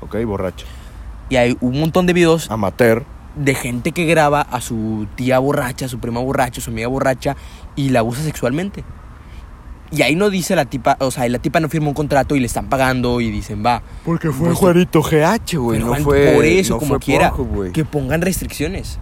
[0.01, 0.67] Ok, borracha.
[1.31, 3.05] Y hay un montón de videos Amateur.
[3.39, 6.89] De gente que graba a su tía borracha, a su prima borracha, a su amiga
[6.89, 7.37] borracha
[7.77, 8.85] y la abusa sexualmente.
[9.91, 12.41] Y ahí no dice la tipa, o sea, la tipa no firma un contrato y
[12.41, 13.83] le están pagando y dicen, va.
[14.05, 15.81] Porque fue Pues, Juanito GH, güey.
[15.81, 16.33] No fue.
[16.35, 17.33] por eso, no como fue quiera,
[17.73, 18.99] que pongan restricciones.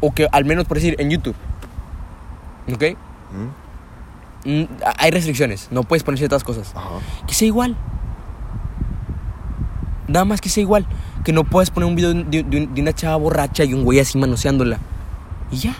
[0.00, 1.34] O que al menos por decir, en YouTube.
[2.72, 2.84] ¿Ok?
[4.44, 4.50] ¿Mm?
[4.50, 6.72] Mm, Hay restricciones, no puedes poner ciertas cosas.
[6.76, 6.90] Ajá.
[7.26, 7.74] Que sea igual.
[10.06, 10.86] Nada más que sea igual.
[11.24, 13.72] Que no puedes poner un video de, de- de un- de una chava borracha y
[13.74, 14.78] un güey así manoseándola.
[15.50, 15.74] Y ya.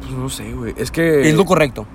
[0.00, 0.74] Pues no sé, güey.
[0.76, 1.28] Es que.
[1.28, 1.86] Es lo correcto.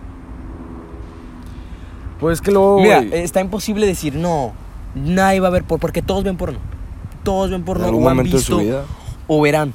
[2.20, 2.80] Pues es que luego.
[2.82, 4.54] Mira, güey, está imposible decir no.
[4.96, 5.80] Nadie va a ver porno.
[5.82, 6.60] Porque todos ven porno.
[7.24, 7.86] Todos ven en porno.
[7.86, 8.86] algún O han momento de su visto vida.
[9.28, 9.74] o verán.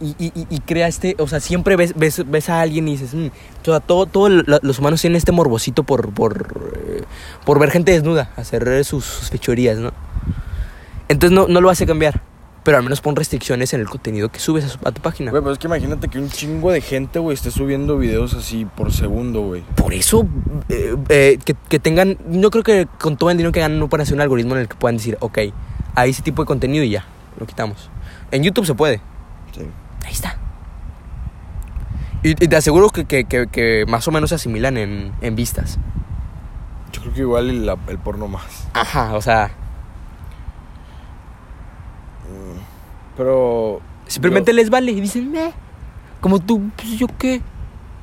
[0.00, 1.14] Y, y, y- crea este.
[1.18, 3.12] O sea, siempre ves, ves, ves a alguien y dices.
[3.14, 3.26] "Mm".
[3.26, 7.02] O sea, todo, todo lo- los humanos tienen este morbosito por, por, eh,
[7.44, 8.30] por ver gente desnuda.
[8.36, 9.92] Hacer sus, sus fechorías, ¿no?
[11.08, 12.22] Entonces no, no lo hace cambiar.
[12.62, 15.30] Pero al menos pon restricciones en el contenido que subes a, su- a tu página.
[15.30, 18.66] Güey, pero es que imagínate que un chingo de gente, güey, esté subiendo videos así
[18.66, 19.62] por segundo, güey.
[19.76, 20.26] Por eso,
[20.68, 22.18] eh, eh, que, que tengan.
[22.30, 24.60] Yo creo que con todo el dinero que ganan, no pueden hacer un algoritmo en
[24.62, 25.38] el que puedan decir, ok,
[25.94, 27.06] hay ese tipo de contenido y ya,
[27.38, 27.88] lo quitamos.
[28.30, 29.00] En YouTube se puede.
[29.54, 29.62] Sí.
[30.04, 30.36] Ahí está.
[32.22, 35.36] Y, y te aseguro que, que- que- que más o menos se asimilan en, en
[35.36, 35.78] vistas.
[36.92, 37.48] Yo creo que igual
[37.88, 38.68] el, porno más.
[38.74, 39.50] Ajá, o sea,
[43.16, 43.80] Pero.
[44.06, 45.52] simplemente les vale y dicen, eh,
[46.20, 47.40] como tú, pues yo qué.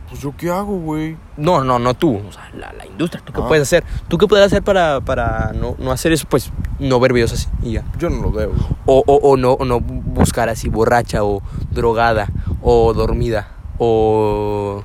[0.09, 1.17] Pues yo qué hago, güey.
[1.35, 2.15] No, no, no tú.
[2.27, 3.21] O sea, la, la industria.
[3.25, 3.47] ¿Tú qué Ah.
[3.47, 3.83] puedes hacer?
[4.07, 6.25] ¿Tú qué puedes hacer para, para no, no hacer eso?
[6.29, 7.83] Pues no ver videos así y ya.
[7.99, 8.51] Yo no lo veo.
[8.85, 11.41] O, o, o no, o no buscar así borracha o
[11.71, 12.29] drogada
[12.61, 14.83] o dormida o...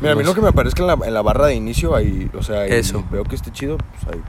[0.00, 0.40] Mira, a mí No lo sé.
[0.40, 3.04] que me que en la, en la barra de inicio hay, o sea, y Eso.
[3.10, 4.22] veo que esté chido, pues hay.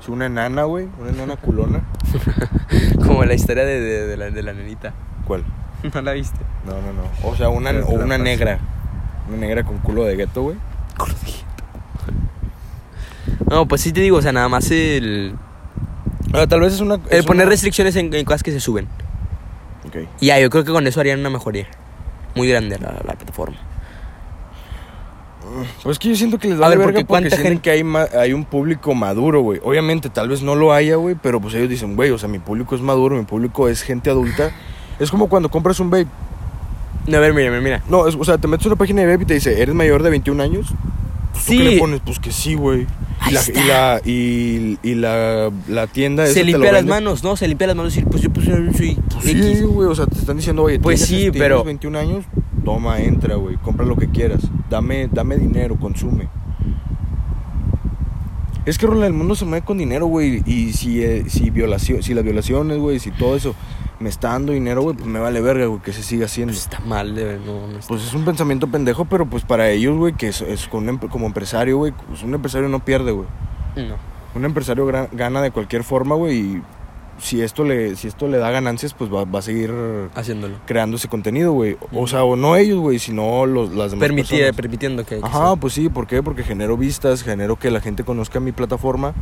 [0.00, 1.82] Es una enana, güey, una enana culona.
[3.06, 4.94] Como la historia de, de, de la, de la nenita.
[5.26, 5.44] ¿Cuál?
[5.94, 6.38] ¿No la viste?
[6.64, 7.28] No, no, no.
[7.28, 8.58] O sea, una, o una negra.
[9.28, 10.56] Una negra con culo de gueto, güey.
[13.50, 15.34] No, pues sí te digo, o sea, nada más el...
[16.32, 16.94] Ah, tal vez es una.
[17.10, 18.88] El es poner una- restricciones en, en cosas que se suben.
[19.86, 19.96] Ok.
[20.20, 21.66] Y ya, yo creo que con eso harían una mejoría.
[22.34, 23.56] Muy grande la, la plataforma.
[25.82, 27.62] Pues es que yo siento que les A da ver, verga porque porque, sienten gente-
[27.62, 29.60] que hay, ma- hay un público maduro, güey.
[29.62, 32.40] Obviamente, tal vez no lo haya, güey, pero pues ellos dicen, güey, o sea, mi
[32.40, 34.50] público es maduro, mi público es gente adulta.
[34.98, 36.06] Es como cuando compras un vape.
[37.06, 37.82] No, a ver, mira, mira.
[37.88, 39.74] No, es- o sea, te metes a una página de vape y te dice, ¿eres
[39.74, 40.66] mayor de 21 años?
[41.32, 41.58] Pues, ¿Tú Sí.
[41.58, 42.00] qué le pones?
[42.04, 42.86] Pues que sí, güey.
[43.28, 47.36] Y, la, y, la, y, y la, la tienda Se limpia las manos, ¿no?
[47.36, 49.58] Se limpia las manos y pues yo soy Pues X.
[49.58, 52.24] sí, güey, o sea, te están diciendo, oye, Pues sí, tienes pero- 21 años,
[52.64, 54.42] toma, entra, güey, compra lo que quieras.
[54.70, 56.28] Dame, dame dinero, consume.
[58.66, 62.02] Es que, Rola, el mundo se mueve con dinero, güey, y si, eh, si, violación,
[62.02, 63.54] si las violaciones, güey, si todo eso
[64.00, 66.52] me está dando dinero, güey, pues me vale verga, güey, que se siga haciendo.
[66.52, 69.70] Pues está mal, de no, no está- Pues es un pensamiento pendejo, pero pues para
[69.70, 73.28] ellos, güey, que es, es con como empresario, güey, pues un empresario no pierde, güey.
[73.76, 73.94] No.
[74.34, 76.62] Un empresario gana de cualquier forma, güey, y
[77.18, 79.72] si esto le, si esto le da ganancias, pues va, va a seguir
[80.14, 80.56] Haciéndolo.
[80.66, 81.76] creando ese contenido, güey.
[81.92, 84.56] O sea, o no ellos, güey, sino los, las demás personas.
[84.56, 85.20] permitiendo que...
[85.20, 86.22] que Ajá, pues sí, ¿por qué?
[86.22, 89.14] Porque genero vistas, genero que la gente conozca mi plataforma.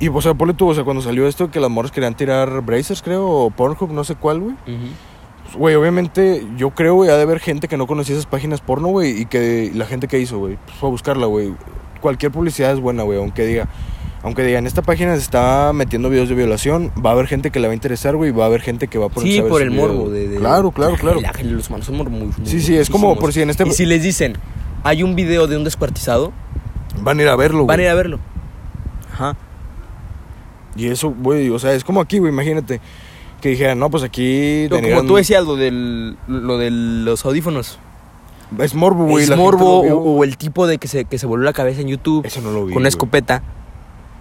[0.00, 2.60] Y, o sea, ponle tú, o sea, cuando salió esto que las morras querían tirar
[2.62, 4.54] Brazers, creo, o Pornhub, no sé cuál, güey.
[4.64, 8.60] Pues, Güey, obviamente, yo creo, güey, ha de haber gente que no conocía esas páginas
[8.60, 11.54] porno, güey, y que la gente que hizo, güey, pues fue a buscarla, güey.
[12.00, 13.66] Cualquier publicidad es buena, güey, aunque diga,
[14.22, 17.50] aunque diga, en esta página se está metiendo videos de violación, va a haber gente
[17.50, 19.36] que le va a interesar, güey, y va a haber gente que va a ponerse
[19.36, 20.00] Sí, por el video, morbo.
[20.06, 20.12] güey.
[20.12, 21.20] De, de- Claro, claro, la- claro.
[21.20, 23.70] la- los humanos son muy, muy Sí, sí, es como por si en este- Y
[23.72, 24.36] si les dicen,
[24.84, 26.32] hay un video de un descuartizado,
[27.00, 27.86] Van a ir a verlo, van a güey.
[27.86, 28.18] ir a verlo.
[29.12, 29.36] Ajá.
[30.76, 32.80] Y eso, güey, o sea, es como aquí, güey, imagínate.
[33.40, 34.66] Que dijeran, no, pues aquí...
[34.68, 37.78] Como tú decías, lo, del, lo de los audífonos.
[38.58, 39.22] Es morbo, güey.
[39.24, 41.52] es la gente morbo o, o el tipo de que se, que se volvió la
[41.52, 42.88] cabeza en YouTube Eso no lo vi, con una güey.
[42.88, 43.42] escopeta.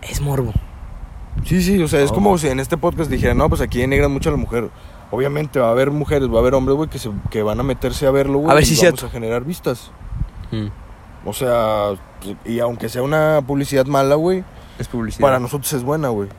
[0.01, 0.53] Es morbo.
[1.45, 2.15] Sí, sí, o sea, es Oh.
[2.15, 4.69] como si en este podcast dijeran, no, pues aquí denigran mucho a la mujer.
[5.11, 7.63] Obviamente va a haber mujeres, va a haber hombres, güey, que, se- que van a
[7.63, 8.51] meterse a verlo, güey.
[8.51, 9.05] A ver y si vamos cierto.
[9.05, 9.91] a generar vistas.
[10.51, 10.67] Mm.
[11.25, 11.89] O sea,
[12.45, 14.43] y aunque sea una publicidad mala, güey,
[14.79, 15.21] Es publicidad.
[15.21, 16.29] para nosotros es buena, güey.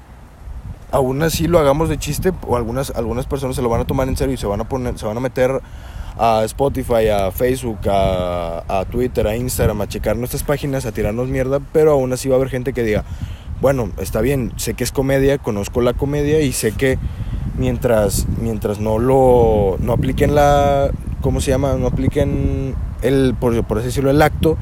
[0.90, 4.08] Aún así lo hagamos de chiste, o algunas, algunas personas se lo van a tomar
[4.08, 5.60] en serio y se van a poner, se van a meter
[6.18, 11.28] a Spotify, a Facebook, a, a Twitter, a Instagram, a checar nuestras páginas, a tirarnos
[11.28, 13.04] mierda, pero aún así va a haber gente que diga,
[13.60, 16.98] bueno, está bien, sé que es comedia, conozco la comedia y sé que
[17.56, 20.90] mientras, mientras no lo, no apliquen la,
[21.20, 21.74] ¿cómo se llama?
[21.74, 24.56] No apliquen el, por, por así decirlo, el acto,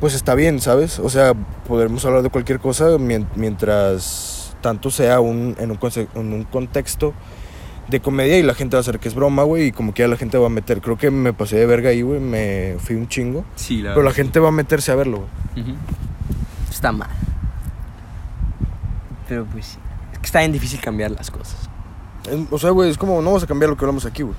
[0.00, 0.98] pues está bien, ¿sabes?
[0.98, 1.34] O sea,
[1.68, 5.78] podremos hablar de cualquier cosa mien- mientras tanto sea un, en, un
[6.14, 7.12] en un contexto
[7.88, 10.02] de comedia y la gente va a saber que es broma, güey, y como que
[10.02, 10.80] ya la gente va a meter.
[10.80, 13.44] Creo que me pasé de verga ahí, güey, me fui un chingo.
[13.56, 15.18] Sí, la Pero la gente va a meterse a verlo,
[15.54, 15.66] güey.
[16.70, 17.10] Está mal.
[19.28, 19.78] Pero pues sí.
[20.12, 21.68] Es que está bien difícil cambiar las cosas.
[22.30, 24.36] Es- O sea, güey, es como, no vamos a cambiar lo que hablamos aquí, güey.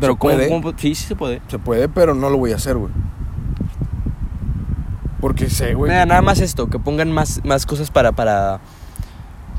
[0.00, 0.48] Pero ¿Se ¿cómo, puede?
[0.48, 1.40] cómo- Sí, sí se puede.
[1.48, 2.92] Se puede, pero no lo voy a hacer, güey.
[5.20, 5.90] Porque sé, güey.
[5.90, 8.60] Mira, nada más esto, que pongan más, más cosas para, para,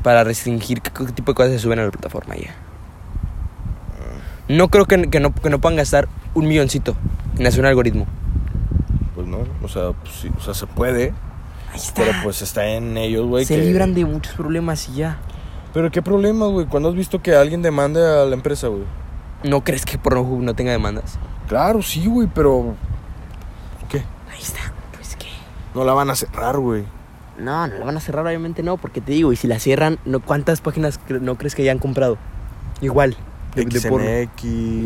[0.02, 2.54] para restringir qué, qué tipo de cosas se suben a la plataforma ya.
[4.48, 6.96] No creo que, que no, que no puedan gastar un milloncito
[7.38, 8.06] en hacer un algoritmo.
[9.14, 11.12] Pues no, o sea, pues, sí, o sea, se puede,
[11.72, 12.02] Ahí está.
[12.02, 13.44] pero pues está en ellos, güey.
[13.44, 15.18] se que- libran de muchos problemas y ya.
[15.72, 16.66] Pero qué problema, güey.
[16.66, 18.82] ¿Cuándo has visto que alguien demande a la empresa, güey?
[19.44, 21.18] ¿No crees que Pornhub no tenga demandas?
[21.48, 22.74] Claro, sí, güey, pero.
[23.88, 23.98] ¿Qué?
[24.32, 24.60] Ahí está.
[24.96, 25.28] Pues qué.
[25.74, 26.84] No la van a cerrar, güey.
[27.38, 29.98] No, no la van a cerrar, obviamente no, porque te digo, y si la cierran,
[30.04, 32.18] no, ¿cuántas páginas cre- no crees que ya han comprado?
[32.82, 33.16] Igual,
[33.54, 34.06] de, de porno.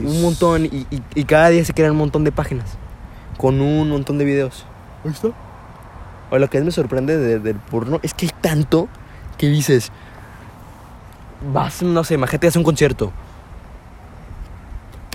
[0.09, 2.77] Un montón, y, y- y cada día se crean un montón de páginas,
[3.39, 4.67] con un montón de videos.
[5.05, 5.29] Ahí está.
[6.31, 8.89] O lo que me sorprende de- del porno es que hay tanto
[9.39, 9.93] que dices,
[11.53, 13.13] vas, no sé, imagínate, haces un concierto.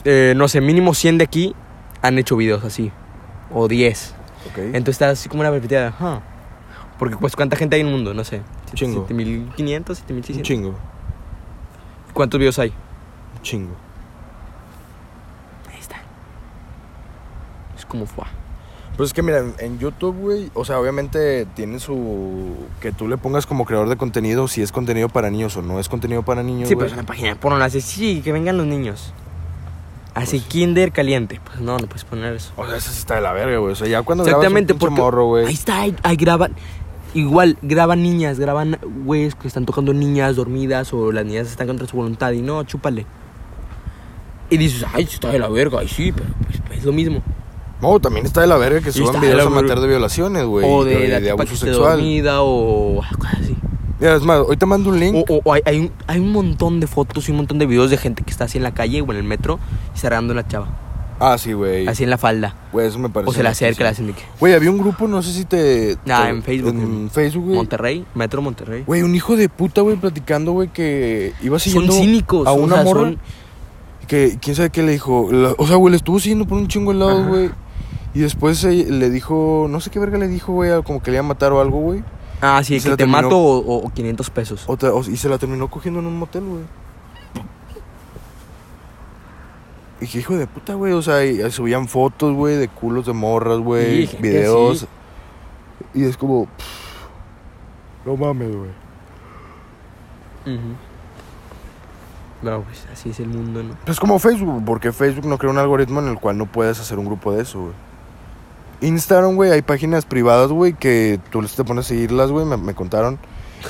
[0.05, 1.55] Eh, no sé, mínimo 100 de aquí
[2.01, 2.91] han hecho videos así,
[3.53, 4.16] o 10.
[4.51, 4.57] Ok.
[4.60, 6.22] Entonces está así como una perspectiva "Ajá".
[6.97, 8.41] Porque pues cuánta gente hay en el mundo, no sé.
[8.74, 9.05] Chingo.
[9.07, 10.47] 7500, Un 7600.
[10.47, 10.76] chingo.
[12.14, 12.74] ¿Cuántos videos hay?
[13.41, 13.74] Chingo.
[15.72, 15.97] Ahí está.
[17.88, 18.24] cómo fue.
[19.00, 22.54] Pues es que mira, en- YouTube, güey, o sea, obviamente tiene su...
[22.82, 25.80] Que tú le pongas como creador de contenido si es contenido para niños o no
[25.80, 26.84] es contenido para niños, Sí, güey.
[26.86, 27.64] pero es una página de porno.
[27.64, 29.14] Hace, sí, que vengan los niños.
[30.16, 31.39] Así, kinder caliente.
[31.45, 32.52] Pues no, no puedes poner eso.
[32.58, 33.72] O sea, eso sí está de la verga, güey.
[33.72, 35.45] O sea, ya cuando Exactamente, grabas un porque morro, güey.
[35.45, 36.54] ahí está, ahí, ahí graban.
[37.14, 41.88] Igual, graban niñas, graban güeyes que están tocando niñas dormidas o las niñas están contra
[41.88, 43.06] su voluntad y no, chúpale.
[44.50, 47.22] Y dices, ay, está de la verga, ay, sí, pero pues, pues, es lo mismo.
[47.82, 49.82] No, también está de la verga que suban de videos la amateur verga.
[49.82, 50.65] de violaciones, güey.
[50.69, 51.97] o de, la de tipa abuso sexual.
[51.97, 53.55] dormida o así.
[53.99, 55.15] Mira, es más, hoy te mando un link.
[55.30, 57.65] O, o- o hay, hay un, hay un montón de fotos y un montón de
[57.65, 59.59] videos de gente que está así en la calle o en el metro
[59.95, 60.67] y cerrando a la chava.
[61.21, 61.86] Ah, sí, güey.
[61.86, 62.55] Así en la falda.
[62.71, 63.30] Güey, eso me parece.
[63.30, 64.09] O se le acerca, loquísimo.
[64.11, 64.38] hacen de.
[64.39, 65.97] Güey, había un grupo, no sé si te.
[66.09, 67.55] Ah, te- en Facebook, En en Facebook, güey.
[67.57, 68.84] Monterrey, Metro Monterrey.
[68.88, 72.47] Güey, un hijo de puta, güey, platicando, güey, que iba Son siguiendo cínicos.
[72.47, 73.01] a o una sea, morra.
[73.01, 73.19] son-
[74.07, 75.27] Que quién sabe qué le dijo.
[75.32, 77.30] La- o sea, güey, le estuvo siguiendo por un chingo de lados, Ajá.
[77.30, 77.49] güey.
[78.14, 81.18] Y después eh, le dijo, no sé qué verga le dijo, güey, como que le
[81.18, 82.03] iba a matar o algo, güey.
[82.41, 84.64] Ah, sí, Y se que la te terminó- mato o, o- o 500 pesos.
[84.68, 86.62] O- y se la terminó cogiendo en un motel, güey.
[90.01, 90.93] Y que hijo de puta, güey.
[90.93, 94.07] O sea, y- y subían fotos, güey, de culos de morras, güey.
[94.07, 94.88] Sí, videos.
[95.93, 96.45] Y es como.
[96.45, 98.70] pff, no mames, güey.
[102.41, 103.76] No, pues así es el mundo, ¿no?
[103.86, 106.97] Es como Facebook, porque Facebook no crea un algoritmo en el cual no puedes hacer
[106.97, 107.74] un grupo de eso, güey.
[108.82, 112.73] Instagram, güey, hay páginas privadas, güey, que tú te pones a seguirlas, güey, me, me
[112.73, 113.19] contaron.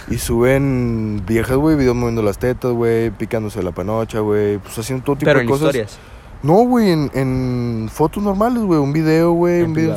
[0.10, 5.04] Y suben viejas, güey, videos moviendo las tetas, güey, picándose la panocha, güey, pues haciendo
[5.04, 5.68] todo tipo Pero de en cosas.
[5.70, 5.98] historias.
[6.44, 9.96] No, güey, en, en fotos normales, güey, un video, güey, un video.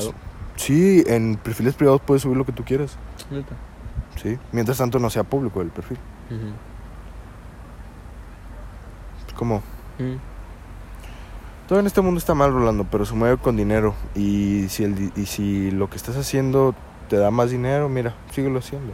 [0.56, 2.96] Sí, en perfiles privados puedes subir lo que tú quieras,
[3.30, 3.54] Neta.
[4.22, 4.38] sí.
[4.52, 5.98] Mientras tanto no sea público el perfil.
[9.26, 9.56] Es como,
[9.98, 10.18] Ujú.
[11.72, 13.94] Todo en este mundo está mal, Rolando, pero se mueve con dinero.
[14.14, 16.74] Y si, el, y si lo que estás haciendo
[17.08, 18.92] te da más dinero, mira, síguelo haciendo.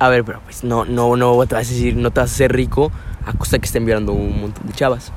[0.00, 2.34] A ver, pero pues no, no, no te vas a decir, no te vas a
[2.34, 2.90] hacer rico
[3.24, 5.12] a costa que estén violando un montón de chavas.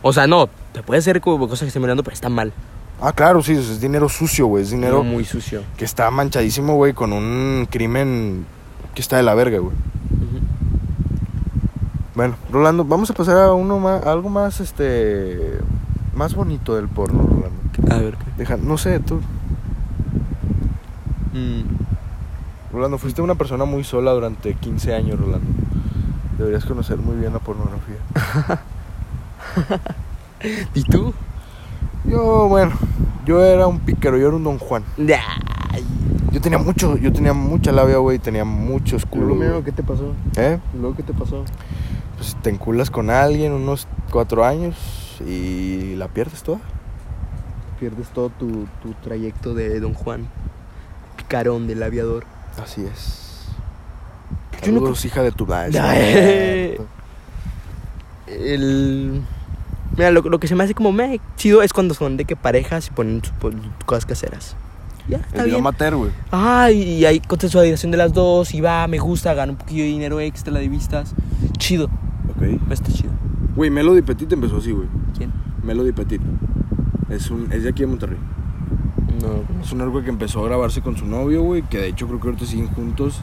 [0.00, 2.52] O sea, no, te puedes hacer rico por cosas que estén violando, pero está mal.
[3.00, 5.64] Ah, claro, sí, es dinero sucio, güey, es dinero No muy sucio.
[5.76, 8.46] que está manchadísimo, güey, con un crimen
[8.94, 9.74] que está de la verga, güey.
[12.14, 15.58] Bueno, Rolando, vamos a pasar a uno más, a algo más, este,
[16.14, 17.94] más bonito del porno, Rolando.
[17.94, 18.24] A ver, ¿qué?
[18.36, 19.20] Deja, no sé, tú,
[21.34, 21.62] Mm.
[22.72, 25.46] Rolando, fuiste una persona muy sola durante 15 años, Rolando.
[26.38, 27.96] Deberías conocer muy bien la pornografía.
[30.74, 31.12] ¿Y tú?
[32.04, 32.72] Yo, bueno,
[33.24, 34.84] yo era un pícaro, yo era un don Juan.
[35.70, 35.84] Ay.
[36.32, 39.64] Yo tenía mucho, yo tenía mucha labia, güey, tenía muchos culos.
[39.64, 40.12] ¿qué te pasó?
[40.36, 40.58] ¿Eh?
[40.78, 41.44] Luego, ¿qué te pasó?
[42.24, 44.74] Pues te enculas con alguien unos cuatro años
[45.28, 46.58] y la pierdes toda.
[47.78, 50.26] Pierdes todo tu, tu trayecto de Don Juan.
[51.18, 52.24] Picarón del aviador.
[52.62, 53.42] Así es.
[54.62, 55.78] Yo no Saludos, hija de tu madre.
[55.78, 56.76] Ay.
[58.26, 59.20] El...
[59.94, 62.36] Mira, lo, lo que se me hace como me chido es cuando son de que
[62.36, 63.50] parejas y ponen sus po-
[63.84, 64.56] cosas caseras.
[65.08, 65.58] Ya, está El bien.
[65.60, 66.10] amateur, güey.
[66.32, 69.90] Ah, y hay consensualización de las dos y va, me gusta, gano un poquillo de
[69.90, 71.12] dinero extra de vistas.
[71.58, 71.90] Chido,
[72.30, 72.70] Ok.
[72.70, 73.10] está chido.
[73.56, 74.88] Güey, Melody Petit empezó así, güey.
[75.16, 75.32] ¿Quién?
[75.62, 76.20] Melody Petit.
[77.08, 78.18] Es, un, es de aquí de Monterrey.
[79.20, 82.06] No, Es un narco que empezó a grabarse con su novio, güey, que de hecho
[82.06, 83.20] creo que ahorita siguen juntos.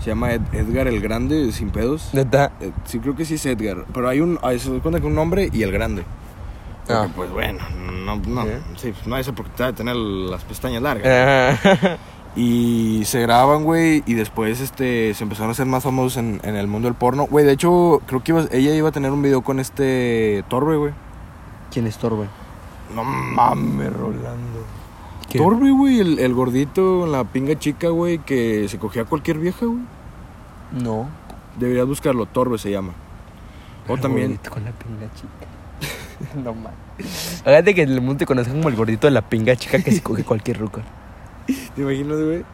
[0.00, 2.10] Se llama Ed- Edgar el Grande, sin pedos.
[2.14, 2.52] Neta.
[2.60, 3.84] Eh, sí, creo que sí es Edgar.
[3.92, 4.38] Pero hay un.
[4.42, 6.04] ahí Se da cuenta que un nombre y el grande.
[6.86, 7.08] Porque, Ah.
[7.14, 7.58] pues bueno,
[8.06, 8.44] no, no.
[8.44, 8.48] ¿Sí?
[8.76, 11.58] Sí, pues, no hay esa porque te va a tener las pestañas largas.
[12.36, 16.54] Y se graban, güey, y después este, se empezaron a hacer más famosos en, en
[16.56, 17.26] el mundo del porno.
[17.26, 20.76] Güey, de hecho, creo que iba- ella iba a tener un video con este Torbe,
[20.76, 20.92] güey.
[21.72, 22.26] ¿Quién es Torbe?
[22.94, 24.64] No mames, Rolando.
[25.28, 25.38] ¿Qué?
[25.38, 29.66] Torbe, güey, el, el gordito, la pinga chica, güey, que se cogía a cualquier vieja,
[29.66, 29.80] güey.
[30.72, 31.08] No.
[31.58, 32.92] Deberías buscarlo, Torbe se llama.
[33.88, 36.34] O El también, gordito Con la pinga chica.
[36.44, 37.42] no mames.
[37.44, 39.90] Fíjate que en el mundo te conocen como el gordito de la pinga chica que
[39.92, 40.82] se coge cualquier ruca.
[41.74, 42.44] ¿te imaginas, güey?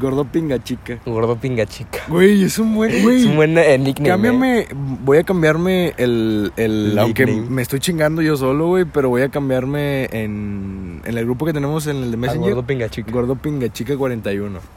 [0.00, 0.98] Gordo pinga chica.
[1.04, 1.98] Gordo pinga chica.
[2.08, 3.20] Güey, es un buen, güey.
[3.20, 4.08] Es un buen eh, nickname.
[4.08, 4.10] eh.
[4.10, 4.66] Cámbiame,
[5.04, 7.50] voy a cambiarme el, el aunque nickname.
[7.50, 11.52] me estoy chingando yo solo, güey, pero voy a cambiarme en, en el grupo que
[11.52, 12.54] tenemos en el de Al Messenger.
[12.54, 13.12] gordo pinga chica.
[13.12, 14.60] Gordo Pingachica 41.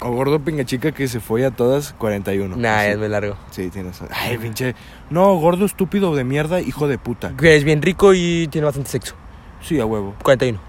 [0.00, 2.56] o Gordo Pingachica que se fue a todas 41.
[2.56, 2.86] Nah, Sí.
[2.90, 3.34] es muy largo.
[3.50, 4.00] Sí, tienes.
[4.10, 4.74] Ay, pinche.
[5.10, 7.32] No, gordo estúpido de mierda, hijo de puta.
[7.36, 9.14] Que es bien rico y tiene bastante sexo.
[9.62, 10.14] Sí, a huevo.
[10.22, 10.60] 41.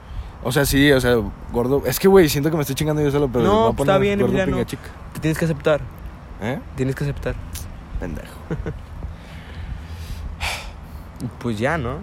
[0.47, 1.15] O sea, sí, o sea,
[1.51, 1.81] gordo.
[1.85, 3.43] Es que, güey, siento que me estoy chingando yo solo, pero.
[3.43, 4.51] No, voy a poner está bien, Gordo Emiliano.
[4.53, 4.83] Pingachica.
[5.13, 5.81] Te tienes que aceptar.
[6.41, 6.59] ¿Eh?
[6.75, 7.35] Tienes que aceptar.
[7.99, 8.27] Pendejo.
[11.39, 11.99] Pues ya, ¿no?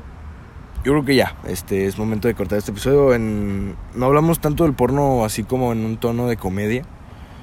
[0.84, 3.14] yo creo que ya, este es momento de cortar este episodio.
[3.14, 6.84] En, no hablamos tanto del porno así como en un tono de comedia.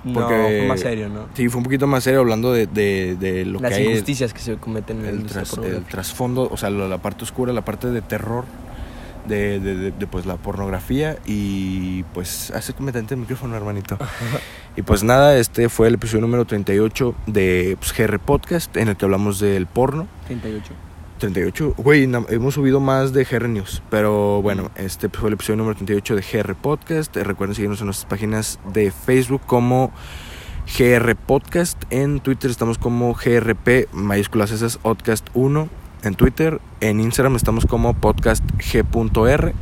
[0.04, 1.28] No, Porque- fue más serio, ¿no?
[1.36, 3.88] Sí, fue un poquito más serio hablando de, de, de lo Las que hay.
[3.88, 7.54] injusticias que se cometen en El, el, tras- el trasfondo, o sea, la parte oscura,
[7.54, 8.44] la parte de terror
[9.30, 11.18] de, de, de- de, pues la pornografía.
[11.26, 13.98] Y pues hace competente el micrófono, hermanito.
[14.76, 18.98] y pues nada, este fue el episodio número 38 de pues, GR Podcast, en el
[18.98, 20.08] que hablamos del porno.
[20.28, 20.74] 38.
[21.20, 21.74] 38.
[21.78, 23.82] Güey, hemos subido más de GR News.
[23.90, 27.16] Pero bueno, este fue el episodio número 38 de GR Podcast.
[27.18, 29.92] Eh, recuerden seguirnos en nuestras páginas de Facebook como
[30.78, 31.82] GR Podcast.
[31.90, 35.68] En Twitter estamos como GRP, mayúsculas esas, Podcast 1.
[36.04, 39.54] En Twitter, en Instagram estamos como podcast g.r.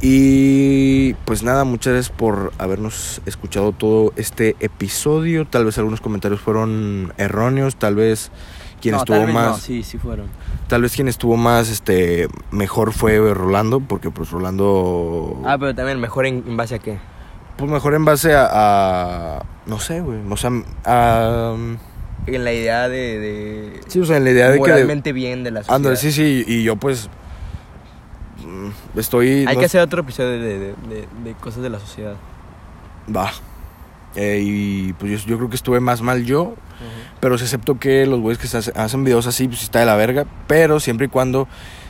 [0.00, 5.44] Y pues nada, muchas gracias por habernos escuchado todo este episodio.
[5.46, 8.30] Tal vez algunos comentarios fueron erróneos, tal vez
[8.80, 9.48] quien no, estuvo más...
[9.50, 10.26] No, sí, sí fueron.
[10.68, 15.98] Tal vez quien estuvo más este mejor fue Rolando, porque pues Rolando Ah, pero también
[15.98, 16.98] mejor en, en base a qué.
[17.56, 18.48] pues mejor en base a,
[19.38, 20.50] a- no sé, güey, o sea,
[20.84, 21.54] a,
[22.34, 23.18] En la idea de.
[23.18, 25.96] de sí, o sea, en la idea de que bien de la sociedad.
[25.96, 27.08] Sí, sí, y yo pues
[28.44, 30.74] mm, estoy Hay no- que hacer otro episodio de, de,
[31.24, 32.14] de- cosas de la sociedad.
[33.14, 33.30] va.
[34.16, 36.54] Eh, y pues yo, yo creo que estuve más mal yo,
[37.20, 39.86] pero sí acepto que los güeyes que se hace- hacen videos así pues está de
[39.86, 41.46] la verga, pero siempre y cuando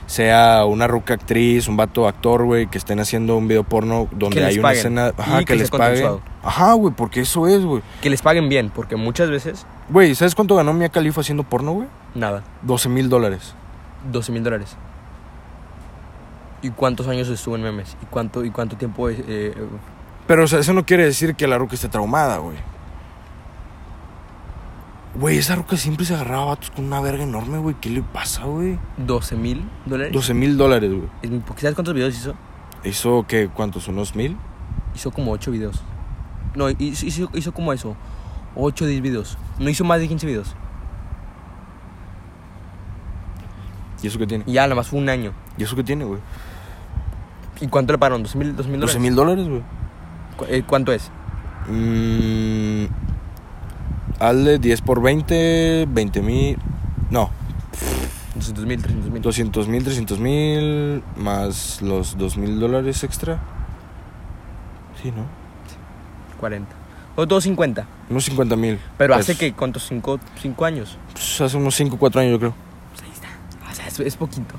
[0.07, 4.45] sea una ruca actriz, un vato actor, güey, que estén haciendo un video porno donde
[4.45, 5.86] hay una escena, ajá, que, que les paguen.
[6.03, 6.20] consensuado.
[6.49, 7.83] Ajá, güey, porque eso es, güey.
[8.01, 11.73] Que les paguen bien, porque muchas veces, Güey, ¿sabes cuánto ganó Mia Khalifa haciendo porno,
[11.73, 11.89] güey?
[12.15, 12.43] nada.
[12.63, 13.53] 12 mil dólares.
[14.11, 14.75] 12 mil dólares.
[16.63, 17.99] ¿Y cuántos años estuvo en memes?
[18.03, 19.55] ¿Y cuánto, y cuánto tiempo eh, eh,
[20.27, 22.57] Pero, o sea, eso no quiere decir que la ruca esté traumada, güey.
[25.17, 27.77] Güey, esa ruca siempre se agarraba a vatos con una verga enorme, güey.
[27.79, 28.79] ¿Qué le pasa, güey?
[28.97, 30.15] 12 mil dólares?
[30.15, 31.43] 12 mil dólares, güey.
[31.59, 32.35] ¿Sabes cuántos videos hizo?
[32.85, 33.51] ¿Hizo qué?
[33.53, 33.87] ¿Cuántos?
[33.89, 34.39] ¿Unos mil?
[34.95, 35.83] Hizo como 8 videos.
[36.55, 37.97] No, hizo, hizo, hizo como eso.
[38.57, 39.39] 8 o 10 videos.
[39.59, 40.55] No hizo más de 15 videos.
[44.03, 44.45] ¿Y eso qué tiene?
[44.47, 45.33] Y ya, nada más fue un año.
[45.57, 46.21] ¿Y eso qué tiene, güey?
[47.61, 48.25] ¿Y cuánto le pagaron?
[48.25, 48.81] ¿12 mil dólares?
[48.81, 49.63] 12 mil dólares, güey.
[50.37, 51.11] ¿Cu- eh, ¿Cuánto es?
[51.69, 52.85] Mmm.
[54.21, 56.59] Hazle 10 por 20, 20 mil.
[57.11, 57.31] No,
[58.37, 59.23] 200 mil, 300 mil.
[59.23, 61.03] 200 mil, 300 mil.
[61.17, 63.41] Más los 2 mil dólares extra.
[65.03, 65.25] Sí, ¿no?
[66.39, 66.70] 40.
[67.16, 67.86] O 250.
[68.11, 68.78] Unos 50 mil.
[68.97, 69.86] Pero Pues, hace que, ¿cuántos?
[69.89, 70.97] 5 cinco años.
[71.12, 72.55] pues, hace unos 5 4 años, yo creo.
[72.93, 73.28] Pues ahí está.
[73.70, 74.55] O sea, es, es poquito.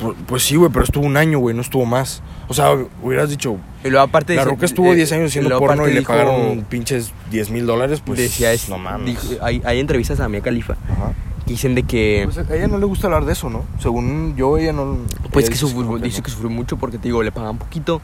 [0.00, 2.22] Pu- Pues sí, güey, pero estuvo un año, güey, no estuvo más.
[2.48, 4.34] O sea, hubieras dicho, Y luego aparte...
[4.34, 7.66] la Roca estuvo eh, 10 años haciendo porno y le dijo- pagaron pinches 10 mil
[7.66, 9.06] dólares, pues decía es, no mames.
[9.30, 11.12] dijo- hay, hay entrevistas a Mia Khalifa Ajá.
[11.46, 12.22] que dicen de que...
[12.24, 13.62] Pues a ella no le gusta hablar de eso, ¿no?
[13.80, 14.98] Según yo, ella no...
[15.30, 17.56] Pues ella que dice sufrió, como dice que sufrió mucho porque te digo, le pagan
[17.58, 18.02] poquito.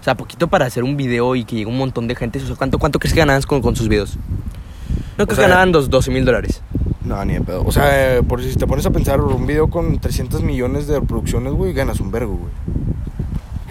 [0.00, 2.38] O sea, poquito para hacer un video y que llegue un montón de gente.
[2.40, 4.18] O sea, ¿cuánto, cuánto crees que ganaban con, con sus videos?
[5.18, 6.62] No creo que ganaban dos, 12 mil dólares.
[7.04, 7.64] No, ni de pedo.
[7.64, 11.00] O sea, eh, por si te pones a pensar, un video con 300 millones de
[11.00, 12.52] reproducciones, güey, ganas un vergo, güey.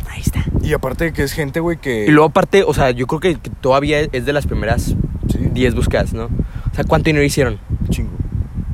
[0.09, 0.43] Ahí está.
[0.61, 2.05] Y aparte de que es gente, güey, que...
[2.05, 4.95] Y luego aparte, o sea, yo creo que, que todavía es de las primeras
[5.29, 6.25] Sí, 10 búsquedas, ¿no?
[6.25, 7.57] O sea, ¿cuánto dinero hicieron?
[7.89, 8.11] chingo.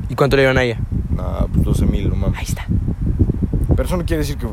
[0.10, 0.80] ¿Y cuánto le dieron a ella?
[1.16, 2.50] Nah, pues 12 mil, no Ahí mames.
[2.50, 2.66] está.
[3.70, 4.48] Pero eso no quiere decir que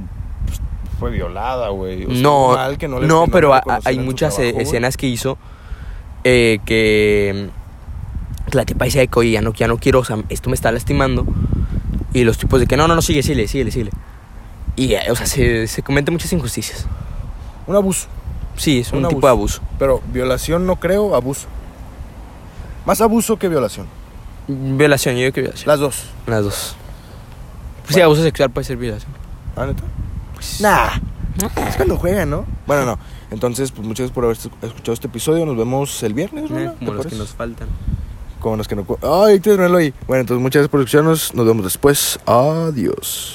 [0.99, 2.05] fue violada, güey.
[2.05, 3.53] O sea, no, mal que no, le- no, pero
[3.85, 5.39] hay muchas eh, trabajo, escenas que hizo
[6.25, 7.51] eh, que
[8.51, 10.55] que la tipa decía de que, ya no, ya no quiero, o sea, esto me
[10.55, 11.27] está lastimando.
[12.15, 13.91] Y los tipos de que, no, no, no, sigue, sigue, sigue, sigue.
[14.75, 16.87] Y, eh, o sea, se, se cometen muchas injusticias.
[17.67, 18.07] Un abuso.
[18.57, 19.61] Sí, es un, Un tipo de abuso.
[19.79, 21.47] Pero violación no creo, abuso.
[22.87, 23.87] Más abuso que violación.
[24.49, 25.69] Violación, yo digo que violación.
[25.69, 26.05] Las dos.
[26.27, 26.77] Las dos.
[27.85, 29.13] Pues sí, abuso sexual puede ser violación.
[29.57, 29.83] ¿Ah, neta?
[30.39, 31.01] Pues, Nah.
[31.69, 32.47] Es cuando juegan, ¿no?
[32.65, 32.99] Bueno, no.
[33.33, 35.45] Entonces, pues muchas gracias por haber escuchado este episodio.
[35.45, 36.75] Nos vemos el viernes, eh, ¿no?
[36.77, 37.69] como los que nos faltan.
[38.39, 38.87] Como los que no...
[39.03, 39.93] Ay, te ahí.
[40.07, 41.35] Bueno, entonces muchas gracias por escucharnos.
[41.35, 42.21] Nos vemos después.
[42.25, 43.27] Adiós.